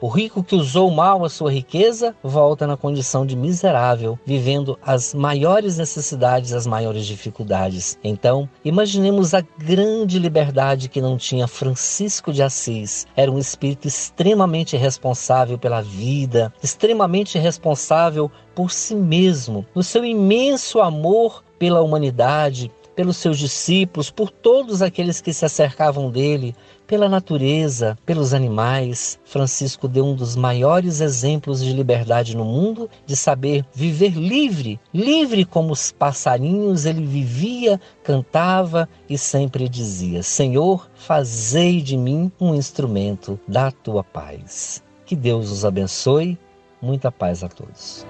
o 0.00 0.08
rico 0.08 0.42
que 0.42 0.54
usou 0.54 0.90
mal 0.90 1.24
a 1.24 1.28
sua 1.28 1.52
riqueza, 1.52 2.14
volta 2.22 2.66
na 2.66 2.76
condição 2.76 3.24
de 3.24 3.36
miserável, 3.36 4.18
vivendo 4.24 4.78
as 4.82 5.14
maiores 5.14 5.78
necessidades, 5.78 6.52
as 6.52 6.66
maiores 6.66 7.06
dificuldades. 7.06 7.98
Então, 8.02 8.48
imaginemos 8.64 9.34
a 9.34 9.40
grande 9.58 10.18
liberdade 10.18 10.88
que 10.88 11.00
não 11.00 11.16
tinha 11.16 11.46
Francisco 11.46 12.32
de 12.32 12.42
Assis. 12.42 13.06
Era 13.16 13.30
um 13.30 13.38
espírito 13.38 13.86
extremamente 13.86 14.76
responsável 14.76 15.58
pela 15.58 15.82
vida, 15.82 16.52
extremamente 16.62 17.38
responsável 17.38 18.30
por 18.54 18.72
si 18.72 18.94
mesmo, 18.94 19.64
no 19.74 19.82
seu 19.82 20.04
imenso 20.04 20.80
amor 20.80 21.44
pela 21.58 21.80
humanidade, 21.80 22.70
pelos 22.98 23.16
seus 23.18 23.38
discípulos, 23.38 24.10
por 24.10 24.28
todos 24.28 24.82
aqueles 24.82 25.20
que 25.20 25.32
se 25.32 25.44
acercavam 25.44 26.10
dele, 26.10 26.56
pela 26.88 27.08
natureza, 27.08 27.96
pelos 28.04 28.34
animais. 28.34 29.20
Francisco 29.24 29.86
deu 29.86 30.06
um 30.06 30.16
dos 30.16 30.34
maiores 30.34 31.00
exemplos 31.00 31.62
de 31.62 31.72
liberdade 31.72 32.36
no 32.36 32.44
mundo, 32.44 32.90
de 33.06 33.14
saber 33.14 33.64
viver 33.72 34.14
livre, 34.14 34.80
livre 34.92 35.44
como 35.44 35.72
os 35.72 35.92
passarinhos, 35.92 36.86
ele 36.86 37.04
vivia, 37.04 37.78
cantava 38.02 38.88
e 39.08 39.16
sempre 39.16 39.68
dizia: 39.68 40.22
Senhor, 40.22 40.90
fazei 40.94 41.82
de 41.82 41.96
mim 41.96 42.32
um 42.40 42.54
instrumento 42.54 43.38
da 43.46 43.70
tua 43.70 44.02
paz. 44.02 44.82
Que 45.04 45.14
Deus 45.14 45.50
os 45.50 45.64
abençoe. 45.64 46.38
Muita 46.80 47.10
paz 47.10 47.42
a 47.42 47.48
todos. 47.48 48.06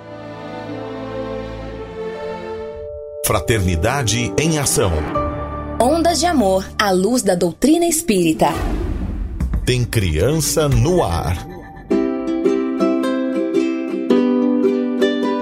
Fraternidade 3.27 4.33
em 4.39 4.59
Ação. 4.59 5.28
Ondas 5.81 6.19
de 6.19 6.27
Amor 6.27 6.69
à 6.77 6.91
luz 6.91 7.23
da 7.23 7.37
doutrina 7.37 7.87
espírita. 7.87 8.49
Tem 9.65 9.85
criança 9.85 10.69
no 10.69 11.05
ar. 11.05 11.47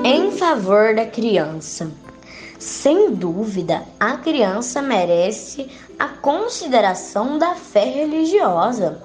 Em 0.05 0.31
favor 0.33 0.95
da 0.95 1.07
criança. 1.07 1.91
Sem 2.59 3.15
dúvida, 3.15 3.83
a 3.99 4.19
criança 4.19 4.83
merece 4.83 5.71
a 5.99 6.09
consideração 6.09 7.39
da 7.39 7.55
fé 7.55 7.87
religiosa, 7.87 9.01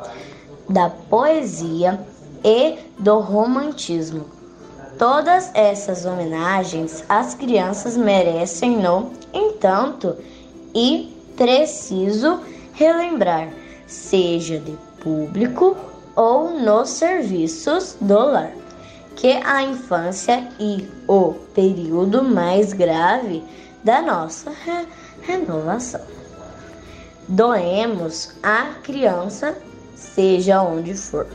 da 0.68 0.90
poesia 0.90 1.98
e 2.44 2.76
do 3.00 3.20
romantismo. 3.20 4.26
Todas 5.00 5.50
essas 5.54 6.06
homenagens 6.06 7.06
às 7.08 7.34
crianças 7.34 7.96
merecem, 7.96 8.76
no 8.76 9.14
entanto, 9.34 10.18
e 10.76 11.21
preciso 11.42 12.40
relembrar, 12.74 13.50
seja 13.88 14.60
de 14.60 14.78
público 15.02 15.76
ou 16.16 16.52
nos 16.60 16.90
serviços 16.90 17.98
do 18.00 18.14
lar, 18.14 18.52
que 19.16 19.32
a 19.44 19.64
infância 19.64 20.48
e 20.60 20.88
o 21.08 21.34
período 21.56 22.24
mais 22.24 22.74
grave 22.74 23.44
da 23.84 24.04
nossa 24.04 24.52
re 24.52 24.86
renovação. 25.24 26.02
Doemos 27.28 28.36
a 28.44 28.76
criança, 28.84 29.58
seja 29.96 30.62
onde 30.62 30.94
for. 30.94 31.26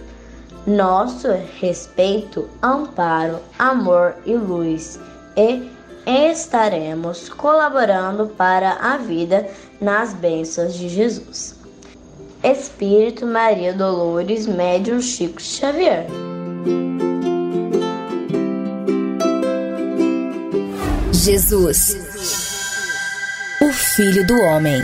Nosso 0.65 1.27
respeito, 1.59 2.49
amparo, 2.63 3.41
amor 3.59 4.15
e 4.25 4.37
luz 4.37 5.01
e 5.37 5.69
estaremos 6.07 7.29
colaborando 7.29 8.29
para 8.29 8.75
a 8.75 8.97
vida 8.97 9.49
nas 9.81 10.15
bênçãos 10.15 10.75
de 10.75 10.89
Jesus. 10.89 11.57
Espírito 12.43 13.27
Maria 13.27 13.75
Dolores, 13.75 14.47
médium 14.47 15.01
Chico 15.01 15.43
Xavier. 15.43 16.07
Jesus, 21.13 21.97
o 23.61 23.73
Filho 23.73 24.25
do 24.27 24.35
Homem. 24.43 24.81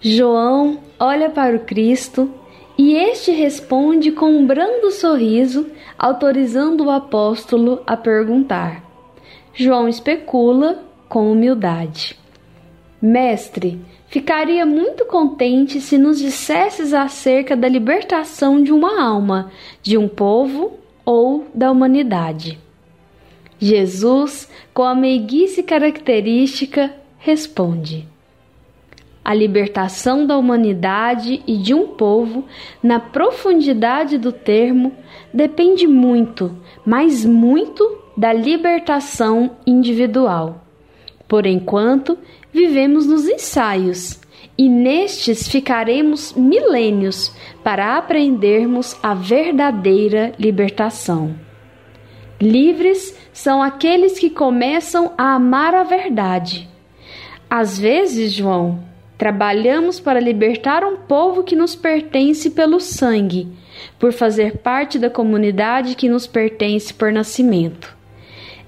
João 0.00 0.80
olha 0.98 1.28
para 1.28 1.56
o 1.56 1.60
Cristo 1.60 2.32
e 2.78 2.94
este 2.94 3.30
responde 3.30 4.10
com 4.10 4.30
um 4.30 4.46
brando 4.46 4.90
sorriso, 4.90 5.66
autorizando 5.98 6.86
o 6.86 6.90
apóstolo 6.90 7.82
a 7.86 7.94
perguntar. 7.94 8.82
João 9.52 9.86
especula 9.86 10.82
com 11.06 11.30
humildade: 11.30 12.18
Mestre, 13.02 13.78
ficaria 14.06 14.64
muito 14.64 15.04
contente 15.04 15.80
se 15.80 15.98
nos 15.98 16.18
dissesses 16.18 16.94
acerca 16.94 17.54
da 17.54 17.68
libertação 17.68 18.62
de 18.62 18.72
uma 18.72 19.02
alma, 19.02 19.52
de 19.82 19.98
um 19.98 20.08
povo 20.08 20.78
ou 21.04 21.46
da 21.54 21.70
humanidade. 21.70 22.58
Jesus, 23.58 24.50
com 24.72 24.84
a 24.84 24.94
meiguice 24.94 25.62
característica, 25.62 26.94
responde: 27.18 28.08
A 29.24 29.34
libertação 29.34 30.26
da 30.26 30.36
humanidade 30.36 31.42
e 31.46 31.56
de 31.56 31.74
um 31.74 31.88
povo, 31.88 32.44
na 32.82 32.98
profundidade 32.98 34.16
do 34.16 34.32
termo, 34.32 34.92
depende 35.32 35.86
muito, 35.86 36.56
mas 36.84 37.24
muito, 37.24 37.98
da 38.16 38.32
libertação 38.32 39.52
individual. 39.66 40.64
Por 41.28 41.46
enquanto, 41.46 42.18
vivemos 42.52 43.06
nos 43.06 43.28
ensaios, 43.28 44.20
e 44.58 44.68
nestes 44.68 45.48
ficaremos 45.48 46.34
milênios 46.34 47.34
para 47.62 47.96
aprendermos 47.96 48.98
a 49.02 49.14
verdadeira 49.14 50.32
libertação. 50.38 51.34
Livres 52.40 53.16
são 53.32 53.62
aqueles 53.62 54.18
que 54.18 54.28
começam 54.28 55.12
a 55.16 55.34
amar 55.34 55.74
a 55.74 55.82
verdade. 55.82 56.68
Às 57.48 57.78
vezes, 57.78 58.32
João, 58.32 58.80
trabalhamos 59.20 60.00
para 60.00 60.18
libertar 60.18 60.82
um 60.82 60.96
povo 60.96 61.44
que 61.44 61.54
nos 61.54 61.74
pertence 61.74 62.48
pelo 62.48 62.80
sangue, 62.80 63.46
por 63.98 64.14
fazer 64.14 64.56
parte 64.56 64.98
da 64.98 65.10
comunidade 65.10 65.94
que 65.94 66.08
nos 66.08 66.26
pertence 66.26 66.94
por 66.94 67.12
nascimento. 67.12 67.94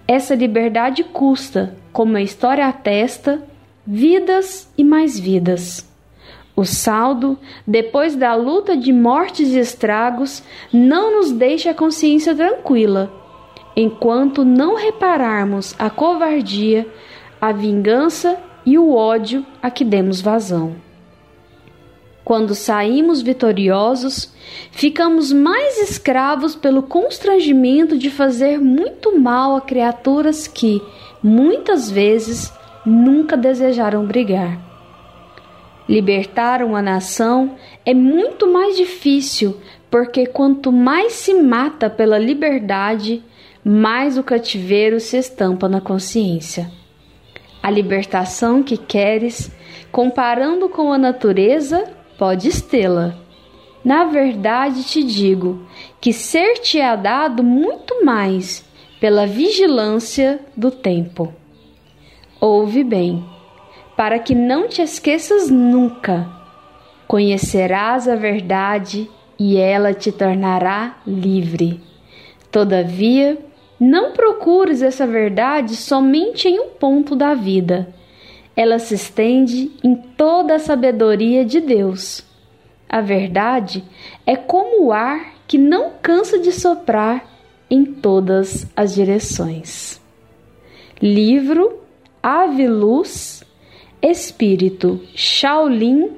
Essa 0.06 0.34
liberdade 0.34 1.04
custa, 1.04 1.74
como 1.90 2.18
a 2.18 2.20
história 2.20 2.66
atesta, 2.66 3.42
vidas 3.86 4.70
e 4.76 4.84
mais 4.84 5.18
vidas. 5.18 5.90
O 6.54 6.66
saldo, 6.66 7.38
depois 7.66 8.14
da 8.14 8.34
luta 8.34 8.76
de 8.76 8.92
mortes 8.92 9.54
e 9.54 9.58
estragos, 9.58 10.42
não 10.70 11.16
nos 11.16 11.32
deixa 11.32 11.70
a 11.70 11.74
consciência 11.74 12.34
tranquila, 12.34 13.10
enquanto 13.74 14.44
não 14.44 14.76
repararmos 14.76 15.74
a 15.78 15.88
covardia, 15.88 16.86
a 17.40 17.52
vingança 17.52 18.38
e 18.64 18.78
o 18.78 18.94
ódio 18.94 19.44
a 19.62 19.70
que 19.70 19.84
demos 19.84 20.20
vazão. 20.20 20.76
Quando 22.24 22.54
saímos 22.54 23.20
vitoriosos, 23.20 24.32
ficamos 24.70 25.32
mais 25.32 25.78
escravos 25.78 26.54
pelo 26.54 26.82
constrangimento 26.82 27.98
de 27.98 28.10
fazer 28.10 28.60
muito 28.60 29.18
mal 29.18 29.56
a 29.56 29.60
criaturas 29.60 30.46
que, 30.46 30.80
muitas 31.22 31.90
vezes, 31.90 32.52
nunca 32.86 33.36
desejaram 33.36 34.06
brigar. 34.06 34.58
Libertar 35.88 36.62
uma 36.62 36.80
nação 36.80 37.56
é 37.84 37.92
muito 37.92 38.50
mais 38.50 38.76
difícil, 38.76 39.56
porque 39.90 40.24
quanto 40.26 40.70
mais 40.70 41.14
se 41.14 41.34
mata 41.34 41.90
pela 41.90 42.18
liberdade, 42.18 43.22
mais 43.64 44.16
o 44.16 44.22
cativeiro 44.22 45.00
se 45.00 45.16
estampa 45.16 45.68
na 45.68 45.80
consciência. 45.80 46.70
A 47.62 47.70
libertação 47.70 48.62
que 48.62 48.76
queres, 48.76 49.50
comparando 49.92 50.68
com 50.68 50.92
a 50.92 50.98
natureza, 50.98 51.84
podes 52.18 52.60
tê-la. 52.60 53.14
Na 53.84 54.04
verdade 54.04 54.84
te 54.84 55.02
digo 55.02 55.66
que 56.00 56.12
ser-te-á 56.12 56.96
dado 56.96 57.42
muito 57.42 58.04
mais 58.04 58.64
pela 59.00 59.26
vigilância 59.26 60.40
do 60.56 60.70
tempo. 60.70 61.32
Ouve 62.40 62.82
bem, 62.82 63.24
para 63.96 64.18
que 64.18 64.34
não 64.34 64.68
te 64.68 64.82
esqueças 64.82 65.50
nunca. 65.50 66.28
Conhecerás 67.06 68.08
a 68.08 68.16
verdade 68.16 69.08
e 69.38 69.56
ela 69.56 69.92
te 69.92 70.10
tornará 70.10 70.96
livre. 71.06 71.80
Todavia, 72.50 73.38
não 73.82 74.12
procures 74.12 74.82
essa 74.82 75.06
verdade 75.06 75.76
somente 75.76 76.48
em 76.48 76.60
um 76.60 76.68
ponto 76.70 77.14
da 77.14 77.34
vida 77.34 77.92
ela 78.56 78.78
se 78.78 78.94
estende 78.94 79.70
em 79.82 79.94
toda 79.94 80.56
a 80.56 80.58
sabedoria 80.58 81.44
de 81.44 81.60
Deus. 81.60 82.24
A 82.88 83.00
verdade 83.00 83.82
é 84.26 84.36
como 84.36 84.86
o 84.86 84.92
ar 84.92 85.34
que 85.46 85.56
não 85.56 85.92
cansa 86.02 86.38
de 86.38 86.52
soprar 86.52 87.26
em 87.70 87.84
todas 87.84 88.70
as 88.76 88.94
direções. 88.94 90.00
Livro 91.00 91.80
Ave 92.22 92.68
Luz, 92.68 93.42
Espírito 94.00 95.00
Shaolin, 95.14 96.10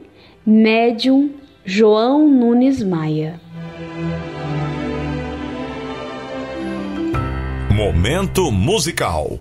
Médium 0.45 1.31
João 1.65 2.29
Nunes 2.29 2.83
Maia. 2.83 3.41
Momento 7.75 8.53
musical. 8.53 9.41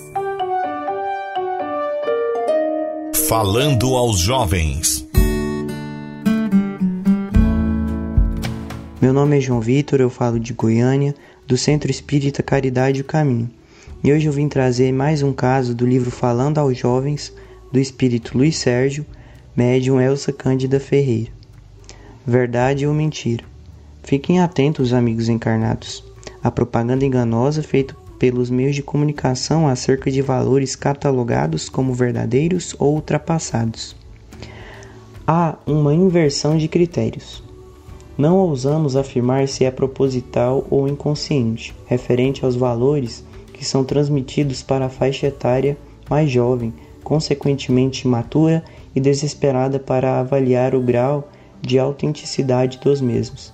Falando 3.31 3.95
aos 3.95 4.19
jovens. 4.19 5.07
Meu 9.01 9.13
nome 9.13 9.37
é 9.37 9.39
João 9.39 9.61
Vitor, 9.61 10.01
eu 10.01 10.09
falo 10.09 10.37
de 10.37 10.51
Goiânia, 10.51 11.15
do 11.47 11.57
Centro 11.57 11.89
Espírita 11.89 12.43
Caridade 12.43 12.97
e 12.97 13.01
o 13.01 13.05
Caminho. 13.05 13.49
E 14.03 14.11
hoje 14.11 14.25
eu 14.25 14.33
vim 14.33 14.49
trazer 14.49 14.91
mais 14.91 15.23
um 15.23 15.31
caso 15.31 15.73
do 15.73 15.85
livro 15.85 16.11
Falando 16.11 16.57
aos 16.57 16.77
Jovens, 16.77 17.33
do 17.71 17.79
espírito 17.79 18.37
Luiz 18.37 18.57
Sérgio, 18.57 19.05
médium 19.55 20.01
Elsa 20.01 20.33
Cândida 20.33 20.77
Ferreira. 20.77 21.31
Verdade 22.27 22.85
ou 22.85 22.93
mentira? 22.93 23.45
Fiquem 24.03 24.41
atentos, 24.41 24.91
amigos 24.91 25.29
encarnados. 25.29 26.03
A 26.43 26.51
propaganda 26.51 27.05
enganosa 27.05 27.63
feita 27.63 27.95
pelos 28.21 28.51
meios 28.51 28.75
de 28.75 28.83
comunicação 28.83 29.67
acerca 29.67 30.11
de 30.11 30.21
valores 30.21 30.75
catalogados 30.75 31.67
como 31.67 31.91
verdadeiros 31.91 32.75
ou 32.77 32.93
ultrapassados. 32.93 33.95
Há 35.25 35.55
uma 35.65 35.91
inversão 35.91 36.55
de 36.55 36.67
critérios. 36.67 37.43
Não 38.15 38.37
ousamos 38.37 38.95
afirmar 38.95 39.47
se 39.47 39.65
é 39.65 39.71
proposital 39.71 40.67
ou 40.69 40.87
inconsciente, 40.87 41.75
referente 41.87 42.45
aos 42.45 42.55
valores 42.55 43.25
que 43.51 43.65
são 43.65 43.83
transmitidos 43.83 44.61
para 44.61 44.85
a 44.85 44.89
faixa 44.89 45.25
etária 45.25 45.75
mais 46.07 46.29
jovem, 46.29 46.71
consequentemente 47.03 48.05
imatura 48.07 48.63
e 48.95 48.99
desesperada 48.99 49.79
para 49.79 50.19
avaliar 50.19 50.75
o 50.75 50.79
grau 50.79 51.27
de 51.59 51.79
autenticidade 51.79 52.77
dos 52.77 53.01
mesmos. 53.01 53.51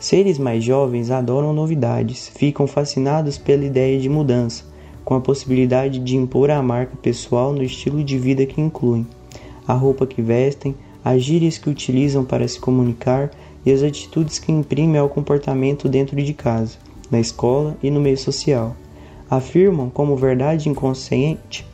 Seres 0.00 0.38
mais 0.38 0.64
jovens 0.64 1.10
adoram 1.10 1.52
novidades, 1.52 2.32
ficam 2.34 2.66
fascinados 2.66 3.36
pela 3.36 3.66
ideia 3.66 4.00
de 4.00 4.08
mudança, 4.08 4.64
com 5.04 5.14
a 5.14 5.20
possibilidade 5.20 5.98
de 5.98 6.16
impor 6.16 6.50
a 6.50 6.62
marca 6.62 6.96
pessoal 6.96 7.52
no 7.52 7.62
estilo 7.62 8.02
de 8.02 8.18
vida 8.18 8.46
que 8.46 8.62
incluem, 8.62 9.06
a 9.68 9.74
roupa 9.74 10.06
que 10.06 10.22
vestem, 10.22 10.74
as 11.04 11.22
gírias 11.22 11.58
que 11.58 11.68
utilizam 11.68 12.24
para 12.24 12.48
se 12.48 12.58
comunicar 12.58 13.30
e 13.64 13.70
as 13.70 13.82
atitudes 13.82 14.38
que 14.38 14.50
imprimem 14.50 14.98
ao 14.98 15.10
comportamento 15.10 15.86
dentro 15.86 16.16
de 16.16 16.32
casa, 16.32 16.78
na 17.10 17.20
escola 17.20 17.76
e 17.82 17.90
no 17.90 18.00
meio 18.00 18.16
social. 18.16 18.74
Afirmam 19.30 19.90
como 19.90 20.16
verdade 20.16 20.70
inconsciente 20.70 21.66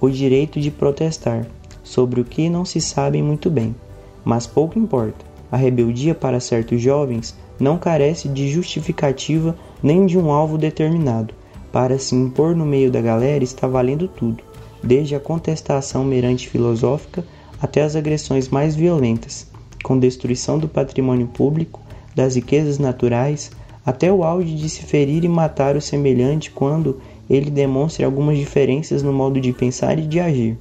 o 0.00 0.08
direito 0.08 0.58
de 0.58 0.70
protestar 0.70 1.46
sobre 1.82 2.18
o 2.18 2.24
que 2.24 2.48
não 2.48 2.64
se 2.64 2.80
sabem 2.80 3.22
muito 3.22 3.50
bem, 3.50 3.76
mas 4.24 4.46
pouco 4.46 4.78
importa. 4.78 5.28
A 5.52 5.56
rebeldia 5.56 6.14
para 6.14 6.40
certos 6.40 6.80
jovens 6.80 7.34
não 7.58 7.78
carece 7.78 8.28
de 8.28 8.48
justificativa 8.48 9.56
nem 9.82 10.06
de 10.06 10.16
um 10.18 10.30
alvo 10.30 10.56
determinado. 10.56 11.34
Para 11.72 11.98
se 11.98 12.14
impor 12.14 12.54
no 12.56 12.64
meio 12.64 12.90
da 12.90 13.00
galera 13.00 13.44
está 13.44 13.66
valendo 13.66 14.08
tudo, 14.08 14.42
desde 14.82 15.14
a 15.14 15.20
contestação 15.20 16.04
merante 16.04 16.48
filosófica 16.48 17.24
até 17.60 17.82
as 17.82 17.96
agressões 17.96 18.48
mais 18.48 18.74
violentas, 18.74 19.46
com 19.82 19.98
destruição 19.98 20.58
do 20.58 20.68
patrimônio 20.68 21.26
público, 21.26 21.80
das 22.14 22.36
riquezas 22.36 22.78
naturais, 22.78 23.50
até 23.84 24.12
o 24.12 24.22
auge 24.22 24.54
de 24.54 24.68
se 24.68 24.82
ferir 24.82 25.24
e 25.24 25.28
matar 25.28 25.76
o 25.76 25.80
semelhante 25.80 26.50
quando 26.50 27.00
ele 27.28 27.50
demonstre 27.50 28.04
algumas 28.04 28.38
diferenças 28.38 29.02
no 29.02 29.12
modo 29.12 29.40
de 29.40 29.52
pensar 29.52 29.98
e 29.98 30.06
de 30.06 30.20
agir. 30.20 30.56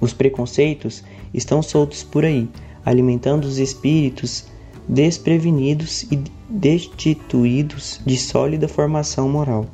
Os 0.00 0.12
preconceitos 0.12 1.02
estão 1.32 1.62
soltos 1.62 2.02
por 2.02 2.24
aí, 2.24 2.48
alimentando 2.84 3.46
os 3.46 3.58
espíritos 3.58 4.46
desprevenidos 4.88 6.04
e 6.04 6.18
destituídos 6.48 8.00
de 8.06 8.16
sólida 8.16 8.68
formação 8.68 9.28
moral, 9.28 9.66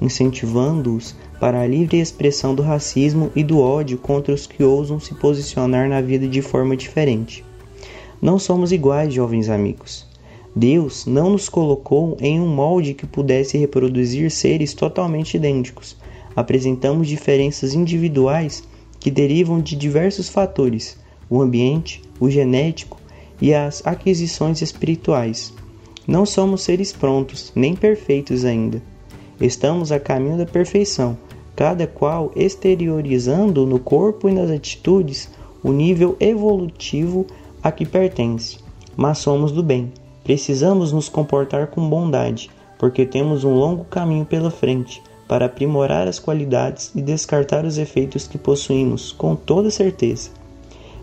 incentivando-os 0.00 1.14
para 1.38 1.60
a 1.60 1.66
livre 1.66 1.98
expressão 1.98 2.54
do 2.54 2.62
racismo 2.62 3.30
e 3.36 3.44
do 3.44 3.60
ódio 3.60 3.98
contra 3.98 4.32
os 4.32 4.46
que 4.46 4.62
ousam 4.62 4.98
se 4.98 5.14
posicionar 5.14 5.88
na 5.88 6.00
vida 6.00 6.26
de 6.26 6.40
forma 6.40 6.76
diferente. 6.76 7.44
Não 8.22 8.38
somos 8.38 8.72
iguais, 8.72 9.12
jovens 9.12 9.50
amigos. 9.50 10.06
Deus 10.56 11.04
não 11.04 11.30
nos 11.30 11.48
colocou 11.48 12.16
em 12.20 12.40
um 12.40 12.46
molde 12.46 12.94
que 12.94 13.06
pudesse 13.06 13.58
reproduzir 13.58 14.30
seres 14.30 14.72
totalmente 14.72 15.36
idênticos. 15.36 15.96
Apresentamos 16.34 17.08
diferenças 17.08 17.74
individuais 17.74 18.62
que 19.00 19.10
derivam 19.10 19.60
de 19.60 19.76
diversos 19.76 20.28
fatores: 20.28 20.96
o 21.28 21.42
ambiente, 21.42 22.00
o 22.20 22.30
genético, 22.30 22.98
e 23.40 23.52
as 23.52 23.84
aquisições 23.86 24.62
espirituais. 24.62 25.52
Não 26.06 26.26
somos 26.26 26.62
seres 26.62 26.92
prontos, 26.92 27.52
nem 27.54 27.74
perfeitos 27.74 28.44
ainda. 28.44 28.82
Estamos 29.40 29.90
a 29.90 29.98
caminho 29.98 30.36
da 30.36 30.46
perfeição, 30.46 31.16
cada 31.56 31.86
qual 31.86 32.30
exteriorizando 32.36 33.66
no 33.66 33.78
corpo 33.78 34.28
e 34.28 34.32
nas 34.32 34.50
atitudes 34.50 35.30
o 35.62 35.72
nível 35.72 36.16
evolutivo 36.20 37.26
a 37.62 37.72
que 37.72 37.86
pertence. 37.86 38.58
Mas 38.96 39.18
somos 39.18 39.50
do 39.50 39.62
bem. 39.62 39.92
Precisamos 40.22 40.92
nos 40.92 41.08
comportar 41.08 41.68
com 41.68 41.88
bondade, 41.88 42.50
porque 42.78 43.06
temos 43.06 43.44
um 43.44 43.54
longo 43.54 43.84
caminho 43.84 44.24
pela 44.24 44.50
frente 44.50 45.02
para 45.26 45.46
aprimorar 45.46 46.06
as 46.06 46.18
qualidades 46.18 46.92
e 46.94 47.00
descartar 47.00 47.64
os 47.64 47.78
efeitos 47.78 48.26
que 48.26 48.36
possuímos 48.36 49.12
com 49.12 49.34
toda 49.34 49.70
certeza. 49.70 50.30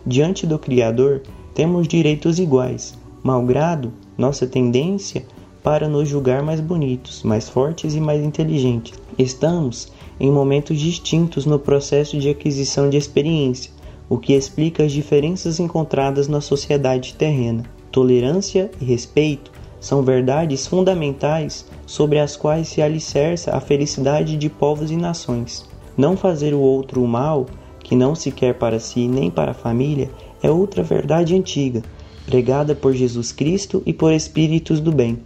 Diante 0.06 0.46
do 0.46 0.58
Criador, 0.58 1.22
temos 1.54 1.86
direitos 1.86 2.38
iguais, 2.38 2.98
malgrado 3.22 3.92
nossa 4.16 4.46
tendência 4.46 5.24
para 5.62 5.88
nos 5.88 6.08
julgar 6.08 6.42
mais 6.42 6.60
bonitos, 6.60 7.22
mais 7.22 7.48
fortes 7.48 7.94
e 7.94 8.00
mais 8.00 8.24
inteligentes. 8.24 8.98
Estamos 9.18 9.92
em 10.18 10.30
momentos 10.30 10.78
distintos 10.78 11.46
no 11.46 11.58
processo 11.58 12.18
de 12.18 12.28
aquisição 12.28 12.90
de 12.90 12.96
experiência, 12.96 13.70
o 14.08 14.18
que 14.18 14.32
explica 14.32 14.82
as 14.82 14.92
diferenças 14.92 15.60
encontradas 15.60 16.28
na 16.28 16.40
sociedade 16.40 17.14
terrena. 17.14 17.64
Tolerância 17.90 18.70
e 18.80 18.84
respeito 18.84 19.50
são 19.80 20.02
verdades 20.02 20.66
fundamentais 20.66 21.66
sobre 21.86 22.18
as 22.18 22.36
quais 22.36 22.68
se 22.68 22.80
alicerça 22.80 23.56
a 23.56 23.60
felicidade 23.60 24.36
de 24.36 24.48
povos 24.48 24.90
e 24.90 24.96
nações. 24.96 25.68
Não 25.96 26.16
fazer 26.16 26.54
o 26.54 26.60
outro 26.60 27.02
o 27.02 27.08
mal, 27.08 27.46
que 27.80 27.96
não 27.96 28.14
se 28.14 28.30
quer 28.30 28.54
para 28.54 28.78
si 28.78 29.08
nem 29.08 29.30
para 29.30 29.50
a 29.50 29.54
família, 29.54 30.08
é 30.42 30.50
outra 30.50 30.82
verdade 30.82 31.36
antiga, 31.36 31.82
pregada 32.26 32.74
por 32.74 32.92
Jesus 32.92 33.30
Cristo 33.30 33.82
e 33.86 33.92
por 33.92 34.12
espíritos 34.12 34.80
do 34.80 34.90
bem, 34.90 35.18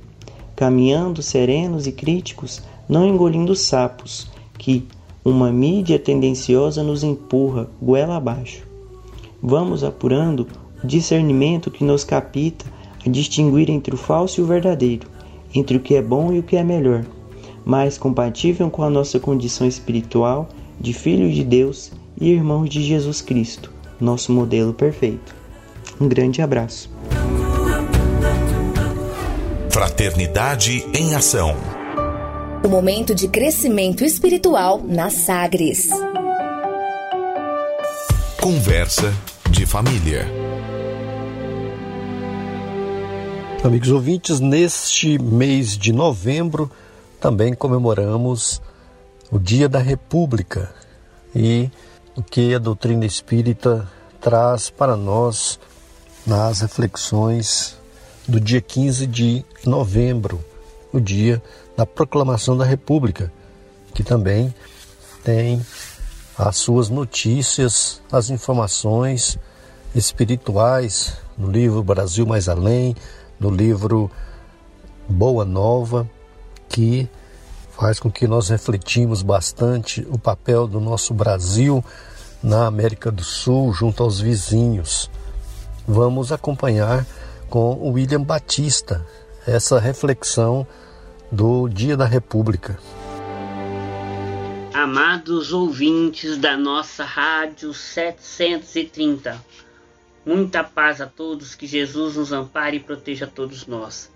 caminhando 0.55 1.23
serenos 1.23 1.87
e 1.87 1.93
críticos, 1.93 2.63
não 2.89 3.07
engolindo 3.07 3.57
sapos 3.57 4.31
que 4.59 4.85
uma 5.25 5.51
mídia 5.51 5.99
tendenciosa 5.99 6.83
nos 6.83 7.03
empurra 7.03 7.69
goela 7.81 8.17
abaixo. 8.17 8.63
Vamos 9.43 9.83
apurando 9.83 10.47
o 10.83 10.87
discernimento 10.87 11.71
que 11.71 11.83
nos 11.83 12.05
capita 12.05 12.67
a 13.05 13.09
distinguir 13.09 13.71
entre 13.71 13.95
o 13.95 13.99
falso 13.99 14.41
e 14.41 14.45
o 14.45 14.47
verdadeiro, 14.47 15.09
entre 15.55 15.79
o 15.79 15.81
que 15.81 15.95
é 15.95 16.03
bom 16.03 16.33
e 16.33 16.39
o 16.39 16.43
que 16.43 16.57
é 16.57 16.63
melhor, 16.63 17.05
mais 17.65 17.97
compatível 17.97 18.71
com 18.71 18.83
a 18.83 18.91
nossa 18.91 19.19
condição 19.19 19.67
espiritual 19.67 20.49
de 20.79 20.93
filhos 20.93 21.35
de 21.35 21.43
Deus 21.43 21.91
e 22.21 22.31
irmãos 22.31 22.69
de 22.69 22.83
Jesus 22.83 23.23
Cristo 23.23 23.76
nosso 24.01 24.33
modelo 24.33 24.73
perfeito. 24.73 25.35
Um 26.01 26.09
grande 26.09 26.43
abraço. 26.43 26.91
Fraternidade 29.71 30.85
em 30.95 31.15
Ação. 31.15 31.55
O 32.65 32.69
momento 32.69 33.15
de 33.15 33.29
crescimento 33.29 34.05
espiritual 34.05 34.83
na 34.83 35.11
Sagres. 35.11 35.89
Conversa 38.41 39.13
de 39.51 39.67
família. 39.67 40.27
Amigos 43.63 43.91
ouvintes, 43.91 44.41
neste 44.41 45.19
mês 45.19 45.77
de 45.77 45.93
novembro 45.93 46.71
também 47.21 47.55
comemoramos 47.55 48.61
o 49.31 49.39
Dia 49.39 49.69
da 49.69 49.81
República 49.81 50.73
e 51.35 51.69
que 52.23 52.55
a 52.55 52.59
doutrina 52.59 53.05
espírita 53.05 53.87
traz 54.21 54.71
para 54.71 54.97
nós 54.97 55.59
nas 56.27 56.61
reflexões 56.61 57.77
do 58.27 58.41
dia 58.41 58.61
15 58.61 59.07
de 59.07 59.45
novembro, 59.65 60.45
o 60.93 60.99
dia 60.99 61.43
da 61.77 61.87
proclamação 61.87 62.57
da 62.57 62.65
República, 62.65 63.33
que 63.95 64.03
também 64.03 64.55
tem 65.23 65.65
as 66.39 66.57
suas 66.57 66.89
notícias, 66.89 68.01
as 68.11 68.31
informações 68.31 69.39
espirituais 69.95 71.17
no 71.37 71.51
livro 71.51 71.83
Brasil 71.83 72.27
Mais 72.27 72.49
Além, 72.49 72.97
no 73.39 73.51
livro 73.51 74.11
Boa 75.09 75.45
Nova, 75.45 76.09
que 76.69 77.09
faz 77.77 78.01
com 78.01 78.11
que 78.11 78.27
nós 78.27 78.49
refletimos 78.49 79.23
bastante 79.23 80.07
o 80.11 80.19
papel 80.19 80.67
do 80.67 80.81
nosso 80.81 81.13
Brasil 81.13 81.85
na 82.43 82.67
América 82.67 83.11
do 83.11 83.23
Sul 83.23 83.73
junto 83.73 84.03
aos 84.03 84.19
vizinhos. 84.19 85.11
Vamos 85.87 86.33
acompanhar 86.33 87.07
com 87.51 87.91
William 87.93 88.23
Batista 88.23 89.07
essa 89.47 89.79
reflexão 89.79 90.67
do 91.31 91.69
Dia 91.69 91.97
da 91.97 92.07
República. 92.07 92.79
Amados 94.73 95.53
ouvintes 95.53 96.39
da 96.39 96.57
nossa 96.57 97.05
Rádio 97.05 97.75
730, 97.75 99.39
muita 100.25 100.65
paz 100.65 101.01
a 101.01 101.07
todos, 101.07 101.55
que 101.55 101.67
Jesus 101.67 102.17
nos 102.17 102.33
ampare 102.33 102.79
e 102.79 102.81
proteja 102.81 103.27
todos 103.27 103.67
nós. 103.67 104.11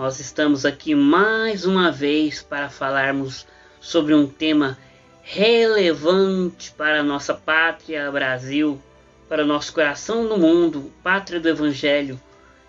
Nós 0.00 0.18
estamos 0.18 0.64
aqui 0.64 0.94
mais 0.94 1.66
uma 1.66 1.92
vez 1.92 2.40
para 2.40 2.70
falarmos 2.70 3.46
sobre 3.82 4.14
um 4.14 4.26
tema 4.26 4.78
relevante 5.22 6.72
para 6.72 7.00
a 7.00 7.02
nossa 7.02 7.34
pátria, 7.34 8.10
Brasil, 8.10 8.80
para 9.28 9.44
o 9.44 9.46
nosso 9.46 9.74
coração 9.74 10.24
no 10.24 10.38
mundo, 10.38 10.90
pátria 11.02 11.38
do 11.38 11.50
Evangelho, 11.50 12.18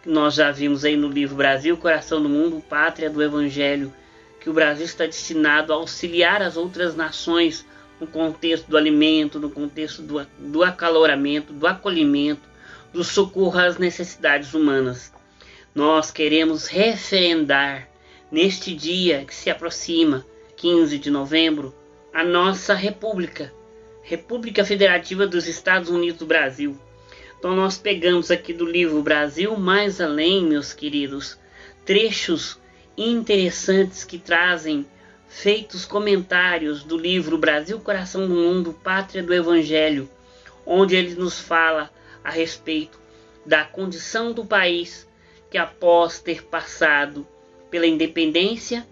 que 0.04 0.10
nós 0.10 0.34
já 0.34 0.52
vimos 0.52 0.84
aí 0.84 0.98
no 0.98 1.08
livro 1.08 1.38
Brasil, 1.38 1.78
Coração 1.78 2.22
do 2.22 2.28
Mundo, 2.28 2.62
Pátria 2.70 3.10
do 3.10 3.24
Evangelho, 3.24 3.94
que 4.42 4.50
o 4.50 4.54
Brasil 4.54 4.84
está 4.84 5.06
destinado 5.06 5.72
a 5.72 5.78
auxiliar 5.78 6.42
as 6.42 6.58
outras 6.58 6.98
nações 6.98 7.66
no 7.98 8.08
contexto 8.08 8.68
do 8.68 8.76
alimento, 8.76 9.40
no 9.40 9.50
contexto 9.50 10.02
do, 10.02 10.28
do 10.38 10.66
acaloramento, 10.66 11.54
do 11.54 11.66
acolhimento, 11.66 12.42
do 12.92 13.06
socorro 13.06 13.58
às 13.58 13.78
necessidades 13.78 14.54
humanas. 14.54 15.14
Nós 15.74 16.12
queremos 16.12 16.68
referendar 16.68 17.88
neste 18.30 18.76
dia 18.76 19.24
que 19.24 19.34
se 19.34 19.50
aproxima, 19.50 20.26
15 20.58 20.98
de 21.00 21.10
novembro, 21.10 21.74
a 22.14 22.26
nossa 22.26 22.74
República, 22.74 23.54
República 24.04 24.66
Federativa 24.66 25.26
dos 25.26 25.48
Estados 25.48 25.90
Unidos 25.90 26.20
do 26.20 26.26
Brasil. 26.26 26.78
Então 27.40 27.56
nós 27.56 27.78
pegamos 27.78 28.30
aqui 28.30 28.52
do 28.52 28.66
livro 28.66 29.02
Brasil 29.02 29.56
Mais 29.56 30.02
Além, 30.02 30.44
meus 30.44 30.74
queridos, 30.74 31.40
trechos 31.86 32.60
interessantes 32.98 34.04
que 34.04 34.20
trazem 34.20 34.86
feitos 35.30 35.86
comentários 35.86 36.84
do 36.84 36.98
livro 36.98 37.38
Brasil 37.38 37.80
Coração 37.80 38.28
do 38.28 38.36
Mundo, 38.36 38.74
Pátria 38.84 39.24
do 39.24 39.34
Evangelho, 39.34 40.10
onde 40.66 40.98
ele 40.98 41.16
nos 41.16 41.40
fala 41.40 41.90
a 42.22 42.30
respeito 42.30 43.00
da 43.46 43.64
condição 43.64 44.34
do 44.34 44.46
país 44.46 45.10
que 45.52 45.58
após 45.58 46.20
ter 46.20 46.44
passado 46.46 47.28
pela 47.70 47.86
independência, 47.86 48.88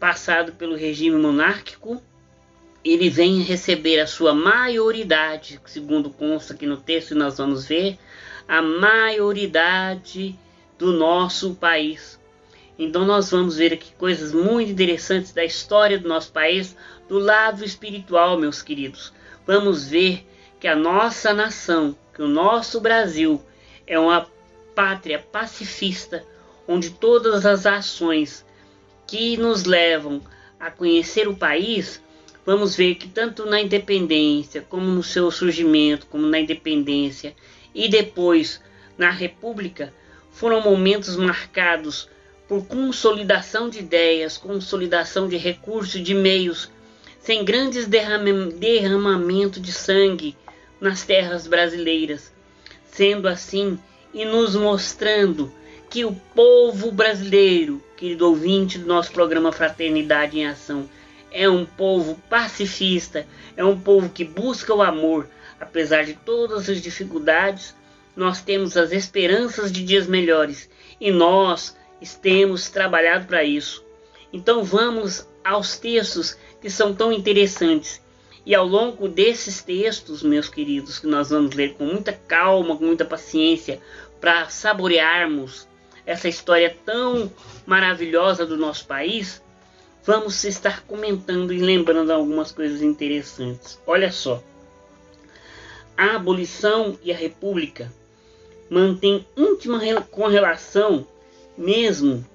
passado 0.00 0.52
pelo 0.52 0.74
regime 0.74 1.16
monárquico, 1.16 2.02
ele 2.84 3.08
vem 3.08 3.40
receber 3.42 4.00
a 4.00 4.06
sua 4.06 4.34
maioridade, 4.34 5.60
segundo 5.66 6.10
consta 6.10 6.54
aqui 6.54 6.66
no 6.66 6.76
texto, 6.76 7.12
e 7.12 7.14
nós 7.14 7.38
vamos 7.38 7.66
ver, 7.66 7.96
a 8.48 8.60
maioridade 8.60 10.36
do 10.76 10.92
nosso 10.92 11.54
país. 11.54 12.18
Então 12.76 13.04
nós 13.04 13.30
vamos 13.30 13.58
ver 13.58 13.74
aqui 13.74 13.92
coisas 13.92 14.32
muito 14.32 14.72
interessantes 14.72 15.32
da 15.32 15.44
história 15.44 15.98
do 15.98 16.08
nosso 16.08 16.32
país, 16.32 16.74
do 17.08 17.18
lado 17.18 17.64
espiritual, 17.64 18.38
meus 18.38 18.60
queridos. 18.60 19.12
Vamos 19.46 19.86
ver 19.86 20.26
que 20.58 20.66
a 20.66 20.74
nossa 20.74 21.32
nação, 21.32 21.96
que 22.12 22.22
o 22.22 22.28
nosso 22.28 22.80
Brasil 22.80 23.40
é 23.86 23.98
uma 23.98 24.26
pátria 24.80 25.18
pacifista, 25.18 26.24
onde 26.66 26.88
todas 26.88 27.44
as 27.44 27.66
ações 27.66 28.46
que 29.06 29.36
nos 29.36 29.64
levam 29.64 30.22
a 30.58 30.70
conhecer 30.70 31.28
o 31.28 31.36
país, 31.36 32.02
vamos 32.46 32.74
ver 32.74 32.94
que 32.94 33.06
tanto 33.06 33.44
na 33.44 33.60
independência, 33.60 34.64
como 34.70 34.86
no 34.86 35.02
seu 35.02 35.30
surgimento, 35.30 36.06
como 36.06 36.26
na 36.26 36.40
independência 36.40 37.36
e 37.74 37.90
depois 37.90 38.58
na 38.96 39.10
república, 39.10 39.92
foram 40.30 40.62
momentos 40.62 41.14
marcados 41.14 42.08
por 42.48 42.64
consolidação 42.64 43.68
de 43.68 43.80
ideias, 43.80 44.38
consolidação 44.38 45.28
de 45.28 45.36
recursos, 45.36 46.02
de 46.02 46.14
meios, 46.14 46.70
sem 47.20 47.44
grandes 47.44 47.86
derramamento 47.86 49.60
de 49.60 49.72
sangue 49.72 50.34
nas 50.80 51.04
terras 51.04 51.46
brasileiras. 51.46 52.32
Sendo 52.86 53.28
assim, 53.28 53.78
e 54.12 54.24
nos 54.24 54.54
mostrando 54.54 55.52
que 55.88 56.04
o 56.04 56.12
povo 56.34 56.92
brasileiro, 56.92 57.82
querido 57.96 58.28
ouvinte 58.28 58.78
do 58.78 58.86
nosso 58.86 59.10
programa 59.12 59.52
Fraternidade 59.52 60.38
em 60.38 60.46
Ação, 60.46 60.88
é 61.32 61.48
um 61.48 61.64
povo 61.64 62.20
pacifista, 62.28 63.26
é 63.56 63.64
um 63.64 63.78
povo 63.78 64.08
que 64.08 64.24
busca 64.24 64.74
o 64.74 64.82
amor, 64.82 65.28
apesar 65.60 66.04
de 66.04 66.14
todas 66.14 66.68
as 66.68 66.80
dificuldades, 66.80 67.74
nós 68.16 68.40
temos 68.40 68.76
as 68.76 68.92
esperanças 68.92 69.70
de 69.70 69.84
dias 69.84 70.06
melhores 70.06 70.68
e 71.00 71.10
nós 71.10 71.76
temos 72.20 72.68
trabalhado 72.68 73.26
para 73.26 73.44
isso. 73.44 73.84
Então 74.32 74.64
vamos 74.64 75.26
aos 75.44 75.76
textos 75.76 76.36
que 76.60 76.70
são 76.70 76.94
tão 76.94 77.12
interessantes. 77.12 78.00
E 78.50 78.54
ao 78.56 78.66
longo 78.66 79.06
desses 79.06 79.62
textos, 79.62 80.24
meus 80.24 80.48
queridos, 80.48 80.98
que 80.98 81.06
nós 81.06 81.30
vamos 81.30 81.54
ler 81.54 81.74
com 81.74 81.84
muita 81.84 82.12
calma, 82.12 82.76
com 82.76 82.84
muita 82.84 83.04
paciência, 83.04 83.80
para 84.20 84.48
saborearmos 84.48 85.68
essa 86.04 86.28
história 86.28 86.76
tão 86.84 87.30
maravilhosa 87.64 88.44
do 88.44 88.56
nosso 88.56 88.88
país, 88.88 89.40
vamos 90.04 90.42
estar 90.42 90.82
comentando 90.82 91.52
e 91.52 91.60
lembrando 91.60 92.10
algumas 92.10 92.50
coisas 92.50 92.82
interessantes. 92.82 93.78
Olha 93.86 94.10
só. 94.10 94.42
A 95.96 96.16
abolição 96.16 96.98
e 97.04 97.12
a 97.12 97.16
república 97.16 97.92
mantêm 98.68 99.24
íntima 99.36 99.78
correlação, 100.10 101.06
mesmo 101.56 102.26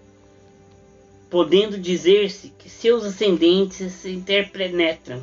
podendo 1.30 1.78
dizer-se 1.78 2.54
que 2.58 2.70
seus 2.70 3.04
ascendentes 3.04 3.92
se 3.92 4.12
interpenetram. 4.12 5.22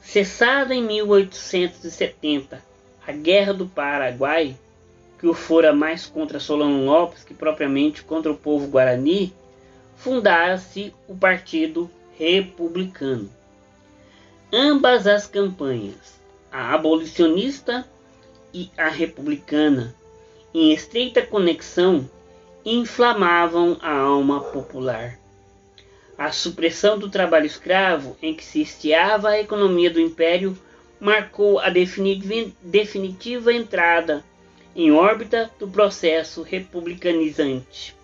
Cessada 0.00 0.74
em 0.74 0.82
1870 0.82 2.62
a 3.06 3.12
Guerra 3.12 3.54
do 3.54 3.66
Paraguai, 3.66 4.54
que 5.18 5.26
o 5.26 5.32
fora 5.32 5.72
mais 5.72 6.04
contra 6.06 6.38
Solano 6.38 6.84
Lopes 6.84 7.24
que 7.24 7.32
propriamente 7.32 8.02
contra 8.02 8.30
o 8.30 8.36
povo 8.36 8.68
guarani, 8.68 9.32
fundara-se 9.96 10.94
o 11.08 11.16
Partido 11.16 11.90
Republicano. 12.18 13.30
Ambas 14.52 15.06
as 15.06 15.26
campanhas, 15.26 16.20
a 16.52 16.74
abolicionista 16.74 17.86
e 18.52 18.70
a 18.76 18.88
republicana, 18.88 19.94
em 20.54 20.72
estreita 20.72 21.22
conexão, 21.22 22.08
inflamavam 22.64 23.76
a 23.80 23.92
alma 23.92 24.40
popular. 24.40 25.17
A 26.18 26.32
supressão 26.32 26.98
do 26.98 27.08
trabalho 27.08 27.46
escravo, 27.46 28.16
em 28.20 28.34
que 28.34 28.44
se 28.44 28.60
estiava 28.60 29.28
a 29.28 29.40
economia 29.40 29.88
do 29.88 30.00
império, 30.00 30.58
marcou 30.98 31.60
a 31.60 31.70
definitiva 31.70 33.52
entrada 33.52 34.24
em 34.74 34.90
órbita 34.90 35.48
do 35.60 35.68
processo 35.68 36.42
republicanizante. 36.42 37.94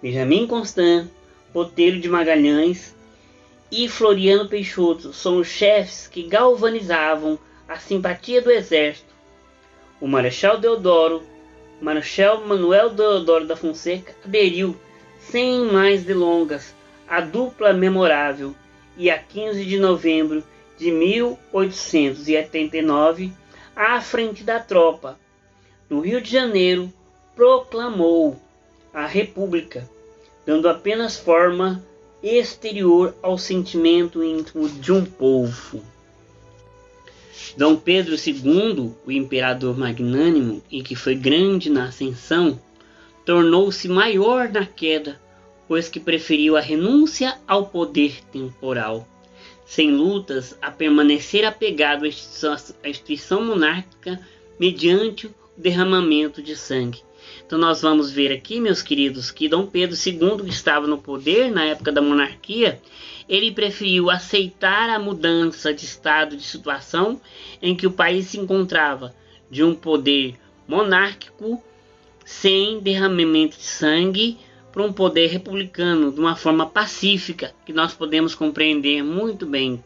Benjamin 0.00 0.46
Constant, 0.46 1.08
Botelho 1.52 2.00
de 2.00 2.08
Magalhães 2.08 2.94
e 3.70 3.88
Floriano 3.88 4.48
Peixoto 4.48 5.12
são 5.12 5.38
os 5.38 5.48
chefes 5.48 6.06
que 6.06 6.22
galvanizavam 6.24 7.38
a 7.66 7.76
simpatia 7.78 8.42
do 8.42 8.50
exército 8.50 9.12
O 10.00 10.06
Marechal 10.06 10.58
Deodoro, 10.58 11.22
Marechal 11.80 12.44
Manuel 12.46 12.90
Deodoro 12.90 13.46
da 13.46 13.56
Fonseca, 13.56 14.14
aderiu, 14.24 14.76
sem 15.18 15.64
mais 15.64 16.04
delongas, 16.04 16.73
à 17.08 17.20
dupla 17.20 17.72
memorável 17.72 18.54
e 18.96 19.10
a 19.10 19.18
15 19.18 19.64
de 19.64 19.76
novembro 19.78 20.44
de 20.78 20.90
1889, 20.90 23.32
à 23.74 24.00
frente 24.00 24.44
da 24.44 24.60
tropa, 24.60 25.18
no 25.88 26.00
Rio 26.00 26.20
de 26.20 26.30
Janeiro, 26.30 26.92
proclamou 27.34 28.38
a 28.92 29.06
República, 29.06 29.88
dando 30.46 30.68
apenas 30.68 31.16
forma 31.16 31.82
exterior 32.22 33.14
ao 33.22 33.36
sentimento 33.36 34.22
íntimo 34.22 34.68
de 34.68 34.92
um 34.92 35.04
povo. 35.04 35.82
Dom 37.56 37.76
Pedro 37.76 38.14
II, 38.14 38.92
o 39.06 39.12
imperador 39.12 39.76
magnânimo 39.76 40.62
e 40.70 40.82
que 40.82 40.96
foi 40.96 41.14
grande 41.14 41.70
na 41.70 41.84
ascensão, 41.84 42.58
tornou-se 43.24 43.88
maior 43.88 44.48
na 44.48 44.66
queda, 44.66 45.20
pois 45.66 45.88
que 45.88 46.00
preferiu 46.00 46.56
a 46.56 46.60
renúncia 46.60 47.38
ao 47.46 47.66
poder 47.66 48.22
temporal, 48.30 49.08
sem 49.64 49.90
lutas, 49.90 50.56
a 50.60 50.70
permanecer 50.70 51.44
apegado 51.44 52.04
à 52.04 52.88
instituição, 52.88 53.44
monárquica 53.44 54.20
mediante 54.58 55.26
o 55.26 55.34
derramamento 55.56 56.42
de 56.42 56.54
sangue. 56.56 57.02
Então 57.46 57.58
nós 57.58 57.80
vamos 57.82 58.10
ver 58.10 58.32
aqui, 58.32 58.60
meus 58.60 58.82
queridos, 58.82 59.30
que 59.30 59.48
Dom 59.48 59.66
Pedro 59.66 59.96
II, 59.96 60.44
que 60.44 60.50
estava 60.50 60.86
no 60.86 60.98
poder 60.98 61.50
na 61.50 61.64
época 61.64 61.90
da 61.90 62.02
monarquia, 62.02 62.80
ele 63.28 63.52
preferiu 63.52 64.10
aceitar 64.10 64.90
a 64.90 64.98
mudança 64.98 65.72
de 65.72 65.84
estado 65.84 66.36
de 66.36 66.42
situação 66.42 67.20
em 67.62 67.74
que 67.74 67.86
o 67.86 67.92
país 67.92 68.26
se 68.26 68.38
encontrava, 68.38 69.14
de 69.50 69.62
um 69.62 69.74
poder 69.74 70.34
monárquico 70.68 71.62
sem 72.24 72.80
derramamento 72.80 73.56
de 73.56 73.64
sangue 73.64 74.38
para 74.74 74.82
um 74.82 74.92
poder 74.92 75.28
republicano 75.28 76.10
de 76.10 76.18
uma 76.18 76.34
forma 76.34 76.66
pacífica, 76.66 77.54
que 77.64 77.72
nós 77.72 77.94
podemos 77.94 78.34
compreender 78.34 79.04
muito 79.04 79.46
bem, 79.46 79.82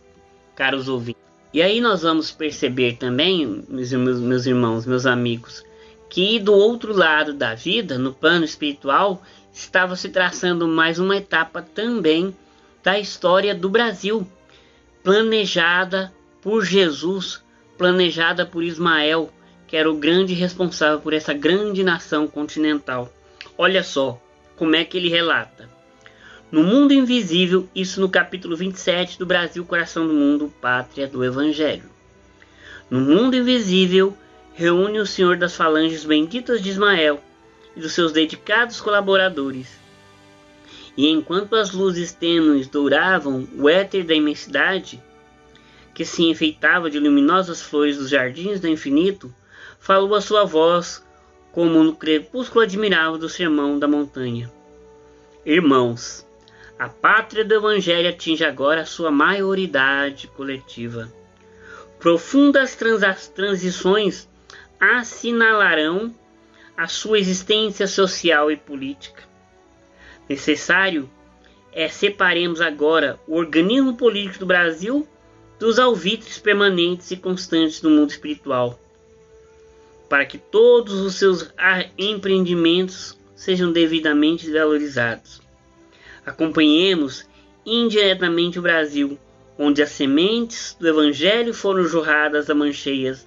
caros 0.56 0.88
ouvintes. 0.88 1.20
E 1.52 1.60
aí 1.60 1.78
nós 1.78 2.00
vamos 2.00 2.30
perceber 2.30 2.96
também, 2.96 3.66
meus, 3.68 3.92
meus 3.92 4.46
irmãos, 4.46 4.86
meus 4.86 5.04
amigos, 5.04 5.62
que 6.08 6.38
do 6.38 6.54
outro 6.54 6.94
lado 6.94 7.34
da 7.34 7.54
vida, 7.54 7.98
no 7.98 8.14
plano 8.14 8.46
espiritual, 8.46 9.22
estava 9.52 9.94
se 9.94 10.08
traçando 10.08 10.66
mais 10.66 10.98
uma 10.98 11.18
etapa 11.18 11.60
também 11.60 12.34
da 12.82 12.98
história 12.98 13.54
do 13.54 13.68
Brasil, 13.68 14.26
planejada 15.02 16.10
por 16.40 16.64
Jesus, 16.64 17.44
planejada 17.76 18.46
por 18.46 18.64
Ismael, 18.64 19.30
que 19.66 19.76
era 19.76 19.90
o 19.90 19.96
grande 19.96 20.32
responsável 20.32 20.98
por 20.98 21.12
essa 21.12 21.34
grande 21.34 21.84
nação 21.84 22.26
continental. 22.26 23.12
Olha 23.58 23.82
só 23.82 24.18
como 24.58 24.74
é 24.74 24.84
que 24.84 24.98
ele 24.98 25.08
relata. 25.08 25.70
No 26.50 26.64
mundo 26.64 26.92
invisível, 26.92 27.68
isso 27.74 28.00
no 28.00 28.08
capítulo 28.08 28.56
27 28.56 29.18
do 29.18 29.24
Brasil, 29.24 29.64
coração 29.64 30.06
do 30.06 30.12
mundo, 30.12 30.52
pátria 30.60 31.06
do 31.06 31.24
Evangelho. 31.24 31.88
No 32.90 33.00
mundo 33.00 33.36
invisível, 33.36 34.16
reúne 34.54 34.98
o 34.98 35.06
Senhor 35.06 35.36
das 35.36 35.54
falanges 35.54 36.04
benditas 36.04 36.60
de 36.60 36.70
Ismael 36.70 37.22
e 37.76 37.80
dos 37.80 37.92
seus 37.92 38.10
dedicados 38.10 38.80
colaboradores. 38.80 39.78
E 40.96 41.08
enquanto 41.08 41.54
as 41.54 41.70
luzes 41.70 42.12
tênues 42.12 42.66
douravam 42.66 43.46
o 43.56 43.68
éter 43.68 44.04
da 44.04 44.14
imensidade, 44.14 45.00
que 45.94 46.04
se 46.04 46.24
enfeitava 46.24 46.90
de 46.90 46.98
luminosas 46.98 47.62
flores 47.62 47.96
dos 47.96 48.08
jardins 48.08 48.58
do 48.58 48.66
infinito, 48.66 49.32
falou 49.78 50.14
a 50.14 50.20
sua 50.20 50.44
voz 50.44 51.04
como 51.52 51.82
no 51.82 51.94
crepúsculo 51.94 52.62
admirável 52.62 53.18
do 53.18 53.28
sermão 53.28 53.78
da 53.78 53.88
montanha. 53.88 54.50
Irmãos, 55.44 56.26
a 56.78 56.88
pátria 56.88 57.44
do 57.44 57.54
Evangelho 57.54 58.08
atinge 58.08 58.44
agora 58.44 58.84
sua 58.84 59.10
maioridade 59.10 60.28
coletiva. 60.28 61.12
Profundas 61.98 62.76
transições 63.34 64.28
assinalarão 64.78 66.14
a 66.76 66.86
sua 66.86 67.18
existência 67.18 67.88
social 67.88 68.52
e 68.52 68.56
política. 68.56 69.24
Necessário 70.28 71.10
é 71.72 71.88
separemos 71.88 72.60
agora 72.60 73.18
o 73.26 73.34
organismo 73.36 73.96
político 73.96 74.40
do 74.40 74.46
Brasil 74.46 75.08
dos 75.58 75.78
alvitres 75.78 76.38
permanentes 76.38 77.10
e 77.10 77.16
constantes 77.16 77.80
do 77.80 77.90
mundo 77.90 78.10
espiritual, 78.10 78.78
para 80.08 80.24
que 80.24 80.38
todos 80.38 80.94
os 81.00 81.14
seus 81.14 81.52
empreendimentos 81.96 83.18
sejam 83.34 83.70
devidamente 83.70 84.50
valorizados. 84.50 85.40
Acompanhemos 86.24 87.26
indiretamente 87.64 88.58
o 88.58 88.62
Brasil, 88.62 89.18
onde 89.58 89.82
as 89.82 89.90
sementes 89.90 90.76
do 90.78 90.88
Evangelho 90.88 91.52
foram 91.52 91.84
jorradas 91.84 92.48
a 92.48 92.54
mancheias 92.54 93.26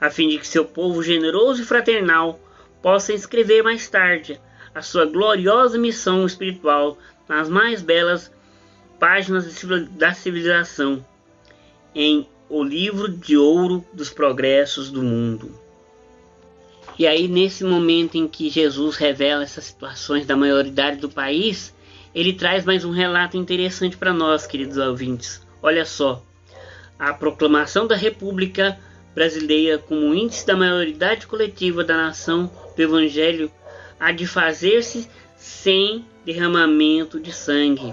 a 0.00 0.10
fim 0.10 0.28
de 0.28 0.38
que 0.38 0.46
seu 0.46 0.64
povo 0.64 1.02
generoso 1.02 1.62
e 1.62 1.64
fraternal 1.64 2.38
possa 2.82 3.12
escrever 3.12 3.62
mais 3.62 3.88
tarde 3.88 4.40
a 4.74 4.82
sua 4.82 5.06
gloriosa 5.06 5.78
missão 5.78 6.26
espiritual 6.26 6.98
nas 7.28 7.48
mais 7.48 7.80
belas 7.80 8.30
páginas 8.98 9.46
da 9.92 10.12
civilização, 10.12 11.04
em 11.94 12.28
O 12.48 12.62
Livro 12.62 13.08
de 13.08 13.36
Ouro 13.36 13.84
dos 13.92 14.10
Progressos 14.10 14.90
do 14.90 15.02
Mundo. 15.02 15.58
E 16.98 17.06
aí, 17.06 17.26
nesse 17.26 17.64
momento 17.64 18.16
em 18.16 18.28
que 18.28 18.48
Jesus 18.48 18.96
revela 18.96 19.42
essas 19.42 19.64
situações 19.64 20.26
da 20.26 20.36
maioridade 20.36 20.98
do 20.98 21.08
país, 21.08 21.74
ele 22.14 22.32
traz 22.32 22.64
mais 22.64 22.84
um 22.84 22.92
relato 22.92 23.36
interessante 23.36 23.96
para 23.96 24.12
nós, 24.12 24.46
queridos 24.46 24.76
ouvintes. 24.76 25.44
Olha 25.60 25.84
só, 25.84 26.22
a 26.96 27.12
proclamação 27.12 27.86
da 27.86 27.96
República 27.96 28.78
brasileira 29.12 29.78
como 29.78 30.14
índice 30.14 30.46
da 30.46 30.56
maioridade 30.56 31.26
coletiva 31.26 31.82
da 31.82 31.96
nação 31.96 32.50
do 32.76 32.82
Evangelho 32.82 33.50
há 33.98 34.12
de 34.12 34.26
fazer-se 34.26 35.08
sem 35.36 36.04
derramamento 36.24 37.18
de 37.18 37.32
sangue. 37.32 37.92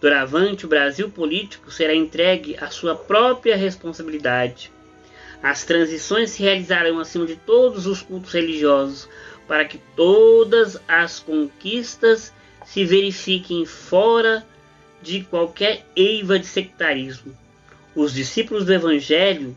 Doravante, 0.00 0.64
o 0.64 0.68
Brasil 0.68 1.10
político 1.10 1.70
será 1.70 1.94
entregue 1.94 2.56
à 2.60 2.70
sua 2.70 2.94
própria 2.94 3.56
responsabilidade. 3.56 4.70
As 5.42 5.64
transições 5.64 6.30
se 6.30 6.42
realizarão 6.42 7.00
acima 7.00 7.26
de 7.26 7.34
todos 7.34 7.86
os 7.86 8.00
cultos 8.00 8.32
religiosos, 8.32 9.08
para 9.48 9.64
que 9.64 9.78
todas 9.96 10.80
as 10.86 11.18
conquistas 11.18 12.32
se 12.64 12.84
verifiquem 12.84 13.66
fora 13.66 14.46
de 15.02 15.24
qualquer 15.24 15.84
eiva 15.96 16.38
de 16.38 16.46
sectarismo. 16.46 17.36
Os 17.94 18.14
discípulos 18.14 18.64
do 18.64 18.72
Evangelho 18.72 19.56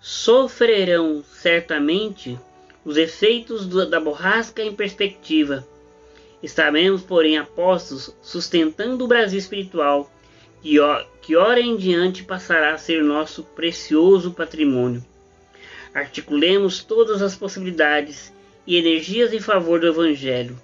sofrerão 0.00 1.22
certamente 1.30 2.38
os 2.82 2.96
efeitos 2.96 3.66
da 3.66 4.00
borrasca 4.00 4.62
em 4.62 4.74
perspectiva. 4.74 5.66
Estaremos, 6.42 7.02
porém, 7.02 7.36
apostos 7.36 8.16
sustentando 8.22 9.04
o 9.04 9.08
Brasil 9.08 9.38
espiritual, 9.38 10.10
que, 10.62 10.76
que 11.20 11.36
hora 11.36 11.60
em 11.60 11.76
diante 11.76 12.24
passará 12.24 12.72
a 12.72 12.78
ser 12.78 13.04
nosso 13.04 13.42
precioso 13.42 14.32
patrimônio. 14.32 15.04
Articulemos 15.98 16.84
todas 16.84 17.20
as 17.22 17.34
possibilidades 17.34 18.32
e 18.64 18.76
energias 18.76 19.32
em 19.32 19.40
favor 19.40 19.80
do 19.80 19.88
Evangelho 19.88 20.56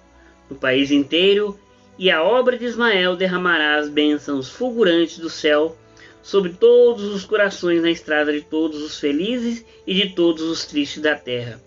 no 0.49 0.55
país 0.55 0.91
inteiro, 0.91 1.59
e 1.97 2.09
a 2.09 2.23
obra 2.23 2.57
de 2.57 2.63
Ismael 2.63 3.17
derramará 3.17 3.75
as 3.75 3.89
bênçãos 3.89 4.49
fulgurantes 4.49 5.17
do 5.19 5.29
céu 5.29 5.77
sobre 6.23 6.53
todos 6.53 7.03
os 7.03 7.25
corações 7.25 7.81
na 7.81 7.91
estrada 7.91 8.31
de 8.31 8.43
todos 8.43 8.81
os 8.81 8.97
felizes 8.97 9.65
e 9.85 9.93
de 9.93 10.15
todos 10.15 10.43
os 10.43 10.63
tristes 10.65 11.01
da 11.01 11.15
terra. 11.15 11.61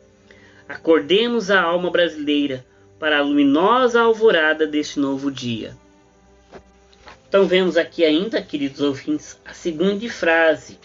Acordemos 0.66 1.50
a 1.50 1.60
alma 1.60 1.90
brasileira 1.90 2.64
para 2.98 3.18
a 3.18 3.22
luminosa 3.22 4.00
alvorada 4.00 4.66
deste 4.66 4.98
novo 4.98 5.30
dia. 5.30 5.76
Então 7.28 7.46
vemos 7.46 7.76
aqui 7.76 8.02
ainda, 8.02 8.40
queridos 8.40 8.80
ouvintes, 8.80 9.38
a 9.44 9.52
segunda 9.52 10.08
frase. 10.08 10.78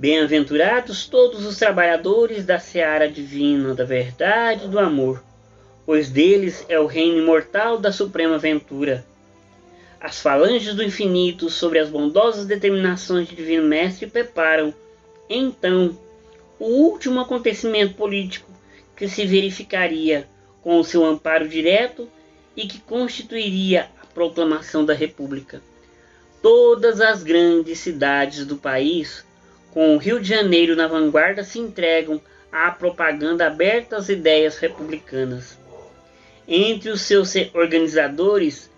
Bem-aventurados 0.00 1.06
todos 1.06 1.46
os 1.46 1.58
trabalhadores 1.58 2.44
da 2.44 2.58
seara 2.58 3.08
divina, 3.08 3.74
da 3.74 3.84
verdade 3.84 4.64
e 4.64 4.68
do 4.68 4.78
amor, 4.78 5.22
pois 5.86 6.10
deles 6.10 6.64
é 6.68 6.80
o 6.80 6.86
reino 6.86 7.18
imortal 7.18 7.78
da 7.78 7.92
suprema 7.92 8.38
ventura 8.38 9.04
as 10.00 10.18
falanges 10.18 10.74
do 10.74 10.82
infinito 10.82 11.50
sobre 11.50 11.78
as 11.78 11.90
bondosas 11.90 12.46
determinações 12.46 13.28
de 13.28 13.36
Divino 13.36 13.66
Mestre 13.66 14.06
preparam, 14.06 14.72
então, 15.28 15.96
o 16.58 16.64
último 16.64 17.20
acontecimento 17.20 17.94
político 17.94 18.50
que 18.96 19.06
se 19.06 19.26
verificaria 19.26 20.26
com 20.62 20.80
o 20.80 20.84
seu 20.84 21.04
amparo 21.04 21.46
direto 21.46 22.08
e 22.56 22.66
que 22.66 22.80
constituiria 22.80 23.90
a 24.02 24.06
proclamação 24.06 24.84
da 24.84 24.94
República. 24.94 25.62
Todas 26.42 27.00
as 27.02 27.22
grandes 27.22 27.78
cidades 27.78 28.46
do 28.46 28.56
país, 28.56 29.24
com 29.72 29.94
o 29.94 29.98
Rio 29.98 30.20
de 30.20 30.28
Janeiro 30.28 30.74
na 30.76 30.86
vanguarda, 30.86 31.44
se 31.44 31.58
entregam 31.58 32.20
à 32.50 32.70
propaganda 32.70 33.46
aberta 33.46 33.96
às 33.96 34.08
ideias 34.08 34.58
republicanas. 34.58 35.58
Entre 36.46 36.90
os 36.90 37.02
seus 37.02 37.32
organizadores 37.54 38.70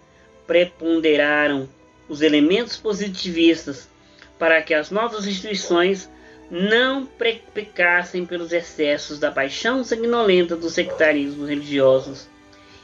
preponderaram 0.47 1.69
os 2.09 2.21
elementos 2.21 2.77
positivistas 2.77 3.89
para 4.39 4.61
que 4.61 4.75
as 4.75 4.91
novas 4.91 5.27
instituições 5.27 6.11
não 6.51 7.07
pecassem 7.55 8.27
pelos 8.27 8.53
excessos 8.53 9.19
da 9.19 9.31
paixão 9.31 9.83
sanguinolenta 9.83 10.55
dos 10.55 10.75
sectarismos 10.75 11.49
religiosos. 11.49 12.29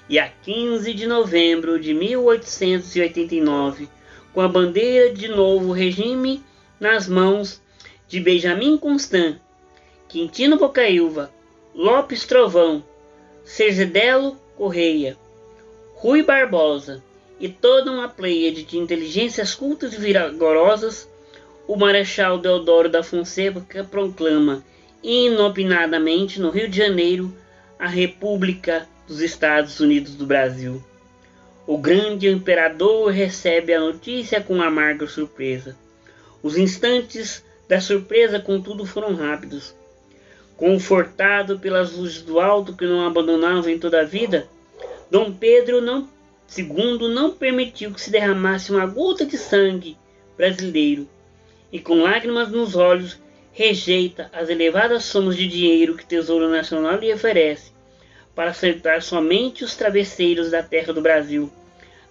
E 0.09 0.19
a 0.19 0.27
15 0.27 0.95
de 0.95 1.07
novembro 1.07 1.79
de 1.79 1.93
1889, 1.93 3.91
com 4.33 4.41
a 4.41 4.49
bandeira 4.49 5.13
de 5.13 5.29
novo 5.29 5.73
regime 5.73 6.43
nas 6.81 7.07
mãos 7.07 7.61
de 8.09 8.19
Benjamin 8.21 8.79
Constant, 8.79 9.37
Quintino 10.09 10.57
Bocaiúva, 10.57 11.31
Lopes 11.75 12.25
Trovão, 12.25 12.83
Serzedelo 13.45 14.37
Correia, 14.57 15.17
Rui 15.95 16.23
Barbosa 16.23 17.03
e 17.39 17.49
toda 17.49 17.93
uma 17.93 18.09
pleiade 18.09 18.65
de 18.65 18.79
inteligências 18.79 19.55
cultas 19.55 19.93
e 19.93 19.99
vigorosas, 19.99 21.09
o 21.67 21.77
Marechal 21.77 22.39
Deodoro 22.39 22.89
da 22.89 23.03
Fonseca 23.03 23.85
proclama 23.85 24.65
inopinadamente 25.03 26.41
no 26.41 26.51
Rio 26.51 26.69
de 26.69 26.79
Janeiro 26.79 27.33
a 27.79 27.87
República 27.87 28.89
dos 29.07 29.21
Estados 29.21 29.79
Unidos 29.79 30.15
do 30.15 30.27
Brasil. 30.27 30.83
O 31.67 31.77
grande 31.77 32.29
imperador 32.29 33.11
recebe 33.11 33.75
a 33.75 33.81
notícia 33.81 34.41
com 34.41 34.63
amarga 34.63 35.07
surpresa. 35.07 35.77
Os 36.43 36.57
instantes 36.57 37.45
da 37.69 37.81
surpresa, 37.81 38.41
contudo, 38.41 38.87
foram 38.87 39.14
rápidos. 39.14 39.75
Confortado 40.57 41.59
pelas 41.59 41.93
luzes 41.93 42.23
do 42.23 42.41
alto 42.41 42.75
que 42.75 42.87
não 42.87 43.07
abandonavam 43.07 43.71
em 43.71 43.79
toda 43.79 44.01
a 44.01 44.05
vida, 44.05 44.49
Dom 45.11 45.33
Pedro 45.33 45.81
não, 45.81 46.09
II 46.57 47.09
não 47.09 47.31
permitiu 47.31 47.93
que 47.93 48.01
se 48.01 48.11
derramasse 48.11 48.73
uma 48.73 48.87
gota 48.87 49.25
de 49.25 49.37
sangue 49.37 49.97
brasileiro 50.37 51.09
e 51.73 51.79
com 51.79 52.03
lágrimas 52.03 52.51
nos 52.51 52.75
olhos 52.75 53.19
rejeita 53.53 54.31
as 54.33 54.49
elevadas 54.49 55.05
somas 55.05 55.37
de 55.37 55.47
dinheiro 55.47 55.97
que 55.97 56.05
o 56.05 56.07
Tesouro 56.07 56.49
Nacional 56.49 56.97
lhe 56.97 57.12
oferece 57.12 57.73
para 58.35 58.51
aceitar 58.51 59.03
somente 59.03 59.64
os 59.64 59.75
travesseiros 59.75 60.51
da 60.51 60.62
terra 60.62 60.93
do 60.93 61.03
Brasil, 61.03 61.51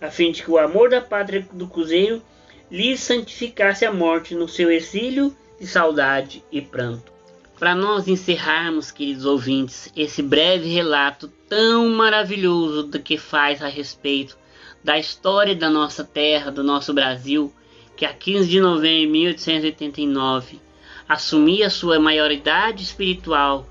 a 0.02 0.12
fim 0.12 0.32
de 0.32 0.44
que 0.44 0.52
o 0.52 0.58
amor 0.58 0.90
da 0.90 1.00
pátria 1.00 1.48
do 1.54 1.68
Cruzeiro 1.68 2.22
lhe 2.70 2.98
santificasse 2.98 3.86
a 3.86 3.94
morte 3.94 4.36
no 4.36 4.48
seu 4.48 4.70
exílio 4.70 5.34
de 5.60 5.68
saudade 5.68 6.44
e 6.52 6.62
pranto. 6.62 7.12
Para 7.58 7.74
nós 7.74 8.08
encerrarmos, 8.08 8.92
queridos 8.92 9.26
ouvintes, 9.26 9.92
esse 9.96 10.22
breve 10.22 10.70
relato 10.70 11.28
tão 11.50 11.90
maravilhoso 11.90 12.84
do 12.84 13.00
que 13.00 13.18
faz 13.18 13.64
a 13.64 13.68
respeito 13.68 14.38
da 14.84 15.00
história 15.00 15.56
da 15.56 15.70
nossa 15.70 16.04
terra, 16.04 16.52
do 16.52 16.64
nosso 16.64 16.94
Brasil, 16.94 17.52
que 17.96 18.06
a 18.06 18.14
15 18.14 18.48
de 18.48 18.62
novembro 18.62 19.08
de 19.08 19.08
1889 19.08 20.62
assumia 21.10 21.70
sua 21.70 22.00
maioridade 22.00 22.84
espiritual 22.84 23.68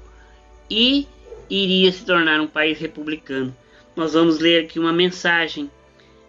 e 0.68 1.07
iria 1.49 1.93
se 1.93 2.05
tornar 2.05 2.41
um 2.41 2.47
país 2.49 2.78
republicano. 2.78 3.55
Nós 3.95 4.14
vamos 4.14 4.41
ler 4.41 4.64
aqui 4.64 4.80
uma 4.80 4.93
mensagem 4.93 5.70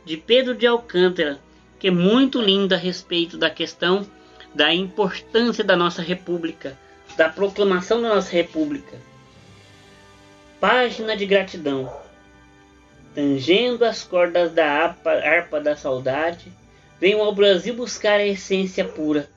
de 0.06 0.16
Pedro 0.16 0.54
de 0.54 0.68
Alcântara, 0.68 1.40
que 1.80 1.88
é 1.88 1.92
muito 1.92 2.40
linda 2.40 2.76
a 2.76 2.80
respeito 2.80 3.36
da 3.36 3.50
questão 3.50 4.08
da 4.54 4.74
importância 4.74 5.64
da 5.64 5.76
nossa 5.76 6.02
república, 6.02 6.78
da 7.16 7.30
proclamação 7.30 8.02
da 8.02 8.10
nossa 8.10 8.32
república. 8.32 8.98
Página 10.60 11.16
de 11.16 11.26
gratidão. 11.26 11.92
Tangendo 13.14 13.86
as 13.86 14.04
cordas 14.04 14.52
da 14.52 14.66
harpa, 14.66 15.12
harpa 15.12 15.60
da 15.60 15.76
saudade, 15.76 16.52
Venho 17.00 17.22
ao 17.22 17.34
Brasil 17.34 17.76
buscar 17.76 18.20
a 18.20 18.26
essência 18.26 18.84
pura 18.84 19.30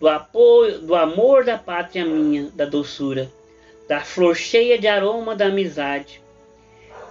do 0.00 0.08
apoio, 0.08 0.80
do 0.80 0.94
amor 0.96 1.44
da 1.44 1.56
pátria 1.56 2.04
minha, 2.04 2.50
da 2.50 2.64
doçura, 2.64 3.30
da 3.88 4.00
flor 4.00 4.34
cheia 4.34 4.76
de 4.76 4.88
aroma 4.88 5.36
da 5.36 5.46
amizade. 5.46 6.20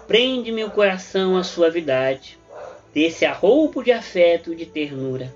Prende-me 0.05 0.63
o 0.65 0.69
coração 0.69 1.37
à 1.37 1.43
suavidade 1.43 2.37
desse 2.93 3.25
arroubo 3.25 3.81
de 3.81 3.93
afeto 3.93 4.51
e 4.51 4.55
de 4.57 4.65
ternura. 4.65 5.33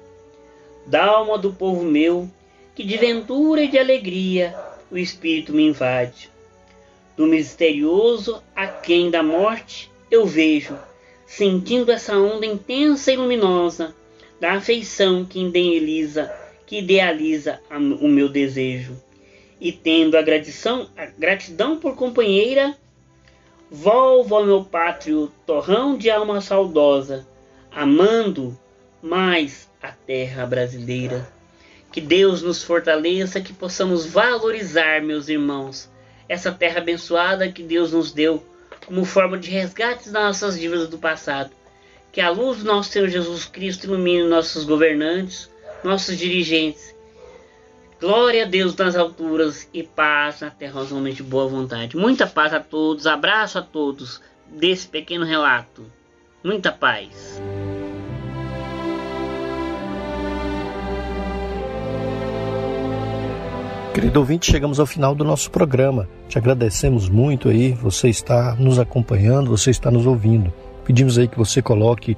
Da 0.87 1.05
alma 1.05 1.37
do 1.37 1.51
povo 1.51 1.83
meu, 1.83 2.29
que 2.73 2.81
de 2.81 2.95
ventura 2.95 3.61
e 3.61 3.67
de 3.67 3.77
alegria 3.77 4.55
o 4.89 4.97
espírito 4.97 5.51
me 5.51 5.67
invade. 5.67 6.31
Do 7.17 7.27
misterioso 7.27 8.41
aquém 8.55 9.11
da 9.11 9.21
morte 9.21 9.91
eu 10.09 10.25
vejo, 10.25 10.77
sentindo 11.25 11.91
essa 11.91 12.17
onda 12.17 12.45
intensa 12.45 13.11
e 13.11 13.17
luminosa, 13.17 13.93
da 14.39 14.53
afeição 14.53 15.25
que 15.25 15.43
idealiza, 15.43 16.33
que 16.65 16.77
idealiza 16.77 17.59
o 17.69 18.07
meu 18.07 18.29
desejo. 18.29 18.95
E 19.59 19.73
tendo 19.73 20.15
a 20.17 20.21
gratidão, 20.21 20.87
a 20.95 21.07
gratidão 21.07 21.77
por 21.77 21.97
companheira, 21.97 22.77
volvo 23.69 24.35
ao 24.35 24.45
meu 24.45 24.63
pátrio 24.63 25.29
torrão 25.45 25.97
de 25.97 26.09
alma 26.09 26.39
saudosa, 26.39 27.27
amando 27.71 28.57
mais 29.01 29.66
terra 30.07 30.45
brasileira. 30.47 31.27
Que 31.91 32.01
Deus 32.01 32.41
nos 32.41 32.63
fortaleça, 32.63 33.39
que 33.39 33.53
possamos 33.53 34.05
valorizar, 34.05 35.01
meus 35.03 35.29
irmãos, 35.29 35.89
essa 36.27 36.51
terra 36.51 36.79
abençoada 36.79 37.51
que 37.51 37.61
Deus 37.61 37.91
nos 37.91 38.11
deu 38.11 38.43
como 38.85 39.05
forma 39.05 39.37
de 39.37 39.51
resgate 39.51 40.09
das 40.09 40.23
nossas 40.23 40.59
dívidas 40.59 40.87
do 40.87 40.97
passado 40.97 41.51
que 42.17 42.21
a 42.21 42.31
luz 42.31 42.57
do 42.57 42.65
nosso 42.65 42.89
Senhor 42.89 43.09
Jesus 43.09 43.45
Cristo 43.45 43.85
ilumine 43.85 44.27
nossos 44.27 44.63
governantes, 44.63 45.51
nossos 45.83 46.17
dirigentes. 46.17 46.95
Glória 48.01 48.41
a 48.43 48.47
Deus 48.47 48.75
nas 48.75 48.95
alturas 48.95 49.69
e 49.71 49.83
paz 49.83 50.41
na 50.41 50.49
terra 50.49 50.79
aos 50.79 50.91
homens 50.91 51.15
de 51.15 51.21
boa 51.21 51.47
vontade. 51.47 51.95
Muita 51.95 52.25
paz 52.25 52.55
a 52.55 52.59
todos, 52.59 53.05
abraço 53.05 53.59
a 53.59 53.61
todos 53.61 54.19
desse 54.47 54.87
pequeno 54.87 55.25
relato. 55.25 55.85
Muita 56.43 56.71
paz. 56.71 57.39
Querido 63.97 64.19
ouvinte, 64.19 64.51
chegamos 64.51 64.79
ao 64.79 64.85
final 64.85 65.15
do 65.15 65.23
nosso 65.23 65.49
programa. 65.49 66.07
Te 66.29 66.37
agradecemos 66.37 67.09
muito 67.09 67.49
aí, 67.49 67.71
você 67.71 68.09
está 68.09 68.53
nos 68.53 68.77
acompanhando, 68.77 69.49
você 69.49 69.71
está 69.71 69.89
nos 69.89 70.05
ouvindo. 70.05 70.53
Pedimos 70.85 71.17
aí 71.17 71.27
que 71.27 71.35
você 71.35 71.63
coloque 71.63 72.15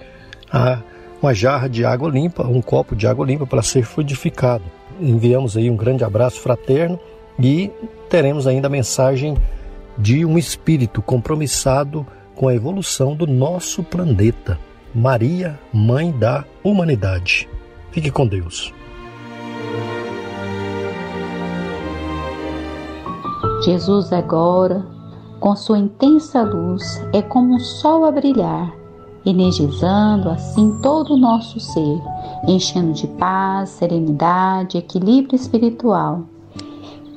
a, 0.51 0.81
uma 1.21 1.33
jarra 1.33 1.69
de 1.69 1.85
água 1.85 2.09
limpa, 2.09 2.45
um 2.45 2.61
copo 2.61 2.97
de 2.97 3.07
água 3.07 3.25
limpa 3.25 3.47
para 3.47 3.61
ser 3.61 3.83
fluidificado. 3.83 4.65
Enviamos 4.99 5.55
aí 5.55 5.69
um 5.69 5.77
grande 5.77 6.03
abraço 6.03 6.41
fraterno 6.41 6.99
e 7.39 7.71
teremos 8.09 8.45
ainda 8.45 8.67
a 8.67 8.69
mensagem 8.69 9.37
de 9.97 10.25
um 10.25 10.37
espírito 10.37 11.01
compromissado 11.01 12.05
com 12.35 12.49
a 12.49 12.53
evolução 12.53 13.15
do 13.15 13.25
nosso 13.25 13.83
planeta. 13.83 14.59
Maria, 14.93 15.57
Mãe 15.71 16.11
da 16.11 16.43
Humanidade. 16.61 17.47
Fique 17.89 18.11
com 18.11 18.27
Deus. 18.27 18.73
Jesus 23.61 24.13
agora 24.13 24.85
com 25.39 25.55
sua 25.55 25.79
intensa 25.79 26.43
luz, 26.43 27.01
é 27.13 27.21
como 27.21 27.55
um 27.55 27.59
sol 27.59 28.03
a 28.05 28.11
brilhar, 28.11 28.73
energizando 29.25 30.29
assim 30.29 30.77
todo 30.81 31.13
o 31.13 31.17
nosso 31.17 31.59
ser, 31.59 32.01
enchendo 32.47 32.91
de 32.93 33.07
paz, 33.07 33.69
serenidade, 33.69 34.77
equilíbrio 34.77 35.35
espiritual. 35.35 36.23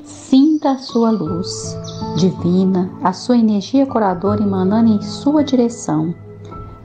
Sinta 0.05 0.73
a 0.73 0.79
sua 0.79 1.11
luz 1.11 1.77
divina, 2.17 2.91
a 3.03 3.13
sua 3.13 3.37
energia 3.37 3.87
curadora 3.87 4.43
emanando 4.43 4.93
em 4.93 5.03
sua 5.03 5.43
direção. 5.43 6.15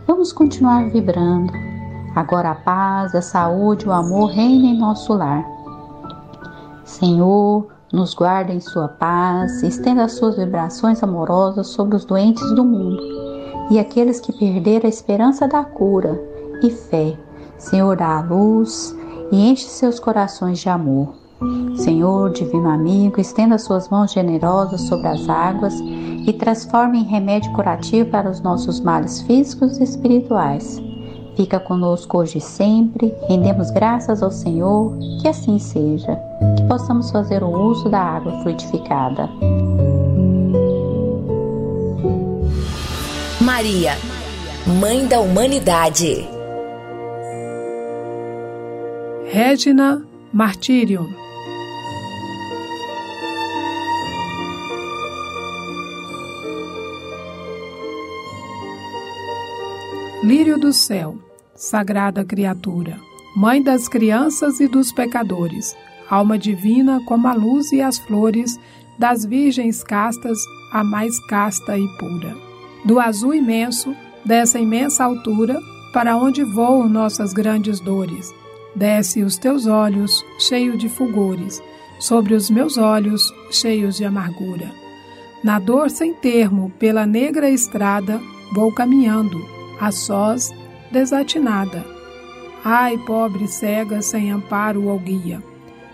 Vamos 0.08 0.34
continuar 0.34 0.89
vibrando. 0.89 1.53
Agora 2.16 2.51
a 2.51 2.55
paz, 2.55 3.14
a 3.14 3.22
saúde, 3.22 3.88
o 3.88 3.91
amor 3.91 4.32
reina 4.32 4.66
em 4.68 4.78
nosso 4.78 5.14
lar. 5.14 5.45
Senhor, 6.84 7.68
nos 7.91 8.13
guarda 8.13 8.53
em 8.53 8.59
sua 8.59 8.88
paz, 8.88 9.63
estenda 9.63 10.03
as 10.03 10.13
suas 10.13 10.35
vibrações 10.35 11.01
amorosas 11.01 11.67
sobre 11.67 11.95
os 11.95 12.05
doentes 12.05 12.49
do 12.53 12.63
mundo 12.63 13.01
e 13.69 13.79
aqueles 13.79 14.19
que 14.19 14.33
perderam 14.33 14.85
a 14.85 14.89
esperança 14.89 15.47
da 15.47 15.63
cura 15.63 16.19
e 16.61 16.69
fé. 16.69 17.17
Senhor, 17.57 17.97
dá 17.97 18.17
a 18.17 18.21
luz 18.21 18.95
e 19.31 19.49
enche 19.49 19.65
seus 19.65 19.99
corações 19.99 20.59
de 20.59 20.69
amor. 20.69 21.13
Senhor, 21.75 22.31
divino 22.31 22.69
amigo, 22.69 23.21
estenda 23.21 23.57
suas 23.57 23.89
mãos 23.89 24.11
generosas 24.11 24.81
sobre 24.81 25.07
as 25.07 25.29
águas 25.29 25.73
e 25.79 26.33
transforme 26.33 26.99
em 26.99 27.03
remédio 27.03 27.53
curativo 27.53 28.09
para 28.09 28.29
os 28.29 28.41
nossos 28.41 28.79
males 28.79 29.21
físicos 29.21 29.77
e 29.77 29.83
espirituais. 29.83 30.81
Fica 31.38 31.59
conosco 31.59 32.17
hoje 32.17 32.39
e 32.39 32.41
sempre, 32.41 33.13
rendemos 33.29 33.69
graças 33.69 34.23
ao 34.23 34.31
Senhor, 34.31 34.97
que 35.21 35.27
assim 35.27 35.59
seja, 35.59 36.19
que 36.57 36.63
possamos 36.63 37.11
fazer 37.11 37.43
o 37.43 37.49
uso 37.51 37.88
da 37.89 37.99
água 37.99 38.41
fluidificada. 38.41 39.29
Maria, 43.39 43.91
Mãe 44.79 45.05
da 45.05 45.19
Humanidade. 45.19 46.27
Regina 49.27 50.03
Martírio. 50.33 51.07
Lírio 60.23 60.59
do 60.59 60.73
Céu 60.73 61.26
sagrada 61.58 62.24
criatura, 62.24 62.99
mãe 63.36 63.62
das 63.62 63.88
crianças 63.88 64.60
e 64.60 64.68
dos 64.68 64.91
pecadores, 64.91 65.76
alma 66.08 66.38
divina 66.38 67.01
como 67.05 67.28
a 67.28 67.34
luz 67.34 67.72
e 67.72 67.82
as 67.82 67.97
flores, 67.97 68.60
das 68.97 69.26
virgens 69.26 69.84
castas, 69.84 70.38
a 70.72 70.84
mais 70.84 71.20
casta 71.28 71.78
e 71.78 71.88
pura. 71.97 72.36
Do 72.86 72.99
azul 72.99 73.34
imenso, 73.34 73.95
dessa 74.24 74.60
imensa 74.60 75.03
altura, 75.03 75.60
para 75.91 76.16
onde 76.16 76.43
voam 76.43 76.88
nossas 76.88 77.34
grandes 77.34 77.80
dores, 77.80 78.32
desce 78.76 79.24
os 79.24 79.38
teus 79.38 79.66
olhos, 79.66 80.24
cheio 80.39 80.78
de 80.78 80.88
fulgores, 80.88 81.62
sobre 81.99 82.36
os 82.36 82.51
meus 82.51 82.78
olhos, 82.78 83.34
cheios 83.49 83.97
de 83.97 84.05
amargura. 84.05 84.70
Na 85.43 85.58
dor 85.58 85.89
sem 85.89 86.14
termo, 86.14 86.72
pela 86.78 87.05
negra 87.05 87.49
estrada, 87.49 88.22
vou 88.53 88.72
caminhando, 88.72 89.43
a 89.80 89.91
sós, 89.91 90.51
desatinada. 90.91 91.85
Ai, 92.63 92.97
pobre 92.97 93.47
cega, 93.47 94.01
sem 94.01 94.31
amparo 94.31 94.88
ou 94.88 94.99
guia. 94.99 95.41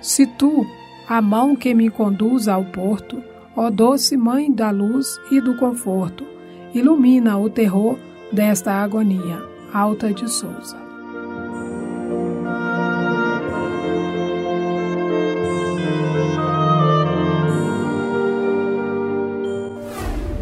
Se 0.01 0.25
tu, 0.25 0.65
a 1.07 1.21
mão 1.21 1.55
que 1.55 1.73
me 1.73 1.89
conduz 1.89 2.47
ao 2.47 2.63
porto, 2.65 3.21
ó 3.55 3.69
doce 3.69 4.17
mãe 4.17 4.51
da 4.51 4.71
luz 4.71 5.19
e 5.31 5.39
do 5.39 5.55
conforto, 5.57 6.25
ilumina 6.73 7.37
o 7.37 7.49
terror 7.49 7.97
desta 8.31 8.71
agonia. 8.73 9.41
Alta 9.73 10.13
de 10.13 10.29
Souza. 10.29 10.77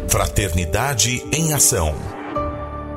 Fraternidade 0.08 1.24
em 1.32 1.54
Ação. 1.54 2.11